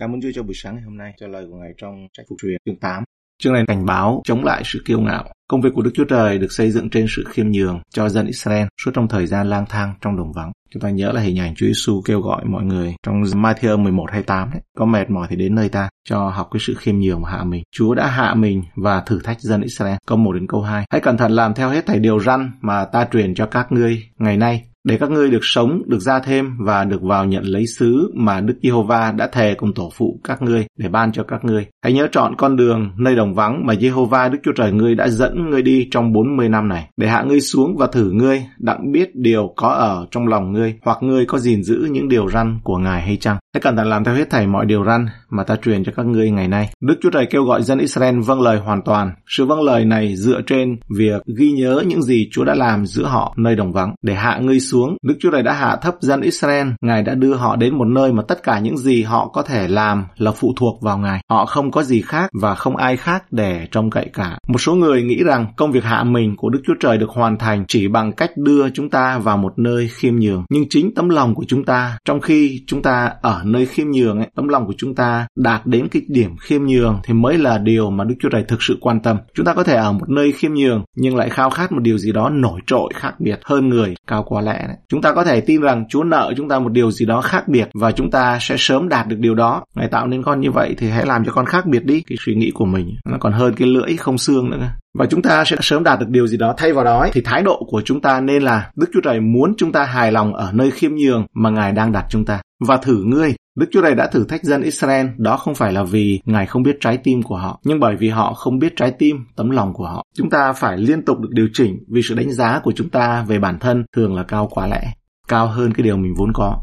Cảm 0.00 0.12
ơn 0.12 0.20
Chúa 0.20 0.30
cho 0.34 0.42
buổi 0.42 0.54
sáng 0.54 0.74
ngày 0.74 0.84
hôm 0.84 0.96
nay, 0.96 1.12
cho 1.20 1.26
lời 1.26 1.46
của 1.50 1.56
Ngài 1.56 1.70
trong 1.76 1.94
trách 2.12 2.22
phục 2.28 2.38
truyền 2.42 2.56
chương 2.66 2.80
8. 2.80 3.04
Chương 3.42 3.52
này 3.52 3.64
cảnh 3.66 3.86
báo 3.86 4.22
chống 4.24 4.44
lại 4.44 4.62
sự 4.64 4.82
kiêu 4.84 5.00
ngạo. 5.00 5.24
Công 5.48 5.60
việc 5.60 5.70
của 5.74 5.82
Đức 5.82 5.90
Chúa 5.94 6.04
Trời 6.04 6.38
được 6.38 6.52
xây 6.52 6.70
dựng 6.70 6.90
trên 6.90 7.06
sự 7.08 7.24
khiêm 7.28 7.50
nhường 7.50 7.80
cho 7.94 8.08
dân 8.08 8.26
Israel 8.26 8.66
suốt 8.84 8.90
trong 8.94 9.08
thời 9.08 9.26
gian 9.26 9.50
lang 9.50 9.64
thang 9.68 9.94
trong 10.00 10.16
đồng 10.16 10.32
vắng. 10.32 10.52
Chúng 10.70 10.80
ta 10.80 10.90
nhớ 10.90 11.12
là 11.12 11.20
hình 11.20 11.38
ảnh 11.38 11.54
Chúa 11.54 11.66
Giêsu 11.66 12.02
kêu 12.04 12.20
gọi 12.20 12.44
mọi 12.44 12.64
người 12.64 12.94
trong 13.02 13.22
Matthew 13.22 13.82
11 13.82 14.06
28 14.10 14.50
đấy, 14.52 14.62
có 14.78 14.84
mệt 14.84 15.10
mỏi 15.10 15.26
thì 15.30 15.36
đến 15.36 15.54
nơi 15.54 15.68
ta 15.68 15.88
cho 16.08 16.28
học 16.28 16.48
cái 16.50 16.60
sự 16.60 16.74
khiêm 16.78 16.98
nhường 16.98 17.22
và 17.22 17.30
hạ 17.30 17.44
mình. 17.44 17.62
Chúa 17.70 17.94
đã 17.94 18.06
hạ 18.06 18.34
mình 18.34 18.62
và 18.76 19.00
thử 19.06 19.20
thách 19.24 19.40
dân 19.40 19.62
Israel. 19.62 19.96
Câu 20.06 20.18
1 20.18 20.32
đến 20.32 20.46
câu 20.46 20.62
2. 20.62 20.84
Hãy 20.90 21.00
cẩn 21.00 21.16
thận 21.16 21.32
làm 21.32 21.54
theo 21.54 21.70
hết 21.70 21.86
thảy 21.86 21.98
điều 21.98 22.20
răn 22.20 22.52
mà 22.60 22.84
ta 22.84 23.08
truyền 23.12 23.34
cho 23.34 23.46
các 23.46 23.72
ngươi 23.72 24.02
ngày 24.18 24.36
nay 24.36 24.64
để 24.84 24.96
các 24.96 25.10
ngươi 25.10 25.30
được 25.30 25.38
sống, 25.42 25.82
được 25.86 25.98
ra 25.98 26.18
thêm 26.18 26.56
và 26.58 26.84
được 26.84 27.02
vào 27.02 27.24
nhận 27.24 27.44
lấy 27.44 27.66
xứ 27.66 28.12
mà 28.14 28.40
Đức 28.40 28.54
Giê-hô-va 28.62 29.12
đã 29.12 29.26
thề 29.32 29.54
cùng 29.54 29.74
tổ 29.74 29.90
phụ 29.94 30.20
các 30.24 30.42
ngươi 30.42 30.66
để 30.78 30.88
ban 30.88 31.12
cho 31.12 31.22
các 31.22 31.44
ngươi. 31.44 31.66
Hãy 31.84 31.92
nhớ 31.92 32.08
chọn 32.12 32.34
con 32.36 32.56
đường 32.56 32.90
nơi 32.98 33.16
đồng 33.16 33.34
vắng 33.34 33.66
mà 33.66 33.74
Giê-hô-va 33.74 34.28
Đức 34.28 34.38
Chúa 34.42 34.52
Trời 34.56 34.72
ngươi 34.72 34.94
đã 34.94 35.08
dẫn 35.08 35.50
ngươi 35.50 35.62
đi 35.62 35.88
trong 35.90 36.12
40 36.12 36.48
năm 36.48 36.68
này, 36.68 36.88
để 36.96 37.08
hạ 37.08 37.22
ngươi 37.22 37.40
xuống 37.40 37.76
và 37.76 37.86
thử 37.86 38.10
ngươi, 38.10 38.44
đặng 38.58 38.92
biết 38.92 39.10
điều 39.14 39.52
có 39.56 39.68
ở 39.68 40.06
trong 40.10 40.26
lòng 40.26 40.52
ngươi, 40.52 40.74
hoặc 40.82 40.98
ngươi 41.00 41.26
có 41.26 41.38
gìn 41.38 41.62
giữ 41.62 41.88
những 41.90 42.08
điều 42.08 42.30
răn 42.30 42.60
của 42.64 42.78
Ngài 42.78 43.02
hay 43.02 43.16
chăng. 43.16 43.36
Hãy 43.54 43.60
cẩn 43.60 43.76
thận 43.76 43.86
làm 43.86 44.04
theo 44.04 44.14
hết 44.14 44.30
thảy 44.30 44.46
mọi 44.46 44.66
điều 44.66 44.84
răn 44.84 45.06
mà 45.30 45.44
ta 45.44 45.56
truyền 45.56 45.84
cho 45.84 45.92
các 45.96 46.06
ngươi 46.06 46.30
ngày 46.30 46.48
nay. 46.48 46.70
Đức 46.80 46.94
Chúa 47.02 47.10
Trời 47.10 47.26
kêu 47.30 47.44
gọi 47.44 47.62
dân 47.62 47.78
Israel 47.78 48.20
vâng 48.20 48.40
lời 48.40 48.58
hoàn 48.58 48.82
toàn. 48.82 49.14
Sự 49.26 49.44
vâng 49.44 49.62
lời 49.62 49.84
này 49.84 50.16
dựa 50.16 50.40
trên 50.46 50.76
việc 50.98 51.22
ghi 51.38 51.52
nhớ 51.52 51.82
những 51.86 52.02
gì 52.02 52.28
Chúa 52.32 52.44
đã 52.44 52.54
làm 52.54 52.86
giữa 52.86 53.04
họ 53.04 53.34
nơi 53.36 53.56
đồng 53.56 53.72
vắng, 53.72 53.94
để 54.02 54.14
hạ 54.14 54.38
ngươi 54.42 54.60
xuống, 54.60 54.96
Đức 55.02 55.14
Chúa 55.20 55.30
Trời 55.30 55.42
đã 55.42 55.52
hạ 55.52 55.76
thấp 55.76 55.94
dân 56.00 56.20
Israel. 56.20 56.68
Ngài 56.80 57.02
đã 57.02 57.14
đưa 57.14 57.34
họ 57.34 57.56
đến 57.56 57.78
một 57.78 57.84
nơi 57.84 58.12
mà 58.12 58.22
tất 58.28 58.42
cả 58.42 58.58
những 58.58 58.78
gì 58.78 59.02
họ 59.02 59.28
có 59.28 59.42
thể 59.42 59.68
làm 59.68 60.04
là 60.16 60.30
phụ 60.30 60.52
thuộc 60.56 60.82
vào 60.82 60.98
Ngài. 60.98 61.20
Họ 61.30 61.46
không 61.46 61.70
có 61.70 61.82
gì 61.82 62.02
khác 62.02 62.30
và 62.42 62.54
không 62.54 62.76
ai 62.76 62.96
khác 62.96 63.24
để 63.30 63.68
trông 63.70 63.90
cậy 63.90 64.10
cả. 64.12 64.38
Một 64.48 64.58
số 64.58 64.74
người 64.74 65.02
nghĩ 65.02 65.22
rằng 65.24 65.46
công 65.56 65.72
việc 65.72 65.84
hạ 65.84 66.04
mình 66.04 66.36
của 66.36 66.50
Đức 66.50 66.60
Chúa 66.66 66.74
Trời 66.80 66.98
được 66.98 67.10
hoàn 67.10 67.38
thành 67.38 67.64
chỉ 67.68 67.88
bằng 67.88 68.12
cách 68.12 68.30
đưa 68.36 68.70
chúng 68.70 68.90
ta 68.90 69.18
vào 69.18 69.36
một 69.36 69.52
nơi 69.56 69.88
khiêm 69.92 70.16
nhường. 70.16 70.44
Nhưng 70.50 70.64
chính 70.70 70.94
tấm 70.94 71.08
lòng 71.08 71.34
của 71.34 71.44
chúng 71.48 71.64
ta, 71.64 71.98
trong 72.04 72.20
khi 72.20 72.62
chúng 72.66 72.82
ta 72.82 73.12
ở 73.22 73.41
nơi 73.44 73.66
khiêm 73.66 73.90
nhường, 73.90 74.18
ấy, 74.18 74.30
tấm 74.36 74.48
lòng 74.48 74.66
của 74.66 74.74
chúng 74.76 74.94
ta 74.94 75.26
đạt 75.36 75.66
đến 75.66 75.88
cái 75.88 76.02
điểm 76.08 76.36
khiêm 76.36 76.64
nhường 76.64 77.00
thì 77.04 77.14
mới 77.14 77.38
là 77.38 77.58
điều 77.58 77.90
mà 77.90 78.04
Đức 78.04 78.14
Chúa 78.20 78.28
Trời 78.28 78.44
thực 78.48 78.62
sự 78.62 78.78
quan 78.80 79.00
tâm. 79.00 79.16
Chúng 79.34 79.46
ta 79.46 79.54
có 79.54 79.64
thể 79.64 79.74
ở 79.74 79.92
một 79.92 80.08
nơi 80.08 80.32
khiêm 80.32 80.54
nhường 80.54 80.84
nhưng 80.96 81.16
lại 81.16 81.28
khao 81.28 81.50
khát 81.50 81.72
một 81.72 81.82
điều 81.82 81.98
gì 81.98 82.12
đó 82.12 82.28
nổi 82.28 82.60
trội 82.66 82.92
khác 82.94 83.14
biệt 83.18 83.40
hơn 83.44 83.68
người 83.68 83.94
cao 84.06 84.24
quá 84.26 84.42
lẽ. 84.42 84.64
Đấy. 84.66 84.76
Chúng 84.88 85.02
ta 85.02 85.14
có 85.14 85.24
thể 85.24 85.40
tin 85.40 85.60
rằng 85.60 85.84
Chúa 85.88 86.04
nợ 86.04 86.32
chúng 86.36 86.48
ta 86.48 86.58
một 86.58 86.72
điều 86.72 86.90
gì 86.90 87.06
đó 87.06 87.20
khác 87.20 87.48
biệt 87.48 87.68
và 87.74 87.92
chúng 87.92 88.10
ta 88.10 88.38
sẽ 88.40 88.54
sớm 88.58 88.88
đạt 88.88 89.08
được 89.08 89.18
điều 89.18 89.34
đó. 89.34 89.64
Ngài 89.74 89.88
tạo 89.88 90.06
nên 90.06 90.22
con 90.22 90.40
như 90.40 90.50
vậy 90.50 90.74
thì 90.78 90.88
hãy 90.88 91.06
làm 91.06 91.24
cho 91.24 91.32
con 91.32 91.46
khác 91.46 91.66
biệt 91.66 91.84
đi. 91.84 92.02
Cái 92.06 92.16
suy 92.20 92.34
nghĩ 92.34 92.50
của 92.54 92.64
mình 92.64 92.96
nó 93.10 93.16
còn 93.20 93.32
hơn 93.32 93.54
cái 93.54 93.68
lưỡi 93.68 93.96
không 93.96 94.18
xương 94.18 94.50
nữa. 94.50 94.68
Và 94.98 95.06
chúng 95.06 95.22
ta 95.22 95.44
sẽ 95.44 95.56
sớm 95.60 95.84
đạt 95.84 96.00
được 96.00 96.08
điều 96.08 96.26
gì 96.26 96.36
đó. 96.36 96.54
Thay 96.56 96.72
vào 96.72 96.84
đó 96.84 97.06
thì 97.12 97.20
thái 97.20 97.42
độ 97.42 97.66
của 97.68 97.82
chúng 97.84 98.00
ta 98.00 98.20
nên 98.20 98.42
là 98.42 98.70
Đức 98.76 98.86
Chúa 98.94 99.00
Trời 99.00 99.20
muốn 99.20 99.54
chúng 99.56 99.72
ta 99.72 99.84
hài 99.84 100.12
lòng 100.12 100.34
ở 100.34 100.50
nơi 100.52 100.70
khiêm 100.70 100.94
nhường 100.94 101.26
mà 101.34 101.50
Ngài 101.50 101.72
đang 101.72 101.92
đặt 101.92 102.06
chúng 102.08 102.24
ta. 102.24 102.40
Và 102.66 102.76
thử 102.76 103.04
ngươi, 103.04 103.34
Đức 103.58 103.66
Chúa 103.72 103.82
Trời 103.82 103.94
đã 103.94 104.06
thử 104.06 104.24
thách 104.24 104.44
dân 104.44 104.62
Israel, 104.62 105.06
đó 105.18 105.36
không 105.36 105.54
phải 105.54 105.72
là 105.72 105.82
vì 105.82 106.20
Ngài 106.24 106.46
không 106.46 106.62
biết 106.62 106.76
trái 106.80 106.98
tim 107.04 107.22
của 107.22 107.36
họ, 107.36 107.60
nhưng 107.64 107.80
bởi 107.80 107.96
vì 107.96 108.08
họ 108.08 108.34
không 108.34 108.58
biết 108.58 108.72
trái 108.76 108.90
tim, 108.98 109.16
tấm 109.36 109.50
lòng 109.50 109.72
của 109.74 109.86
họ. 109.86 110.04
Chúng 110.14 110.30
ta 110.30 110.52
phải 110.52 110.78
liên 110.78 111.04
tục 111.04 111.18
được 111.20 111.30
điều 111.32 111.48
chỉnh 111.52 111.78
vì 111.88 112.02
sự 112.02 112.14
đánh 112.14 112.32
giá 112.32 112.60
của 112.64 112.72
chúng 112.76 112.88
ta 112.88 113.24
về 113.28 113.38
bản 113.38 113.58
thân 113.58 113.84
thường 113.96 114.14
là 114.14 114.22
cao 114.22 114.48
quá 114.52 114.66
lẽ 114.66 114.92
cao 115.32 115.46
hơn 115.46 115.72
cái 115.74 115.84
điều 115.84 115.96
mình 115.96 116.14
vốn 116.16 116.32
có. 116.34 116.56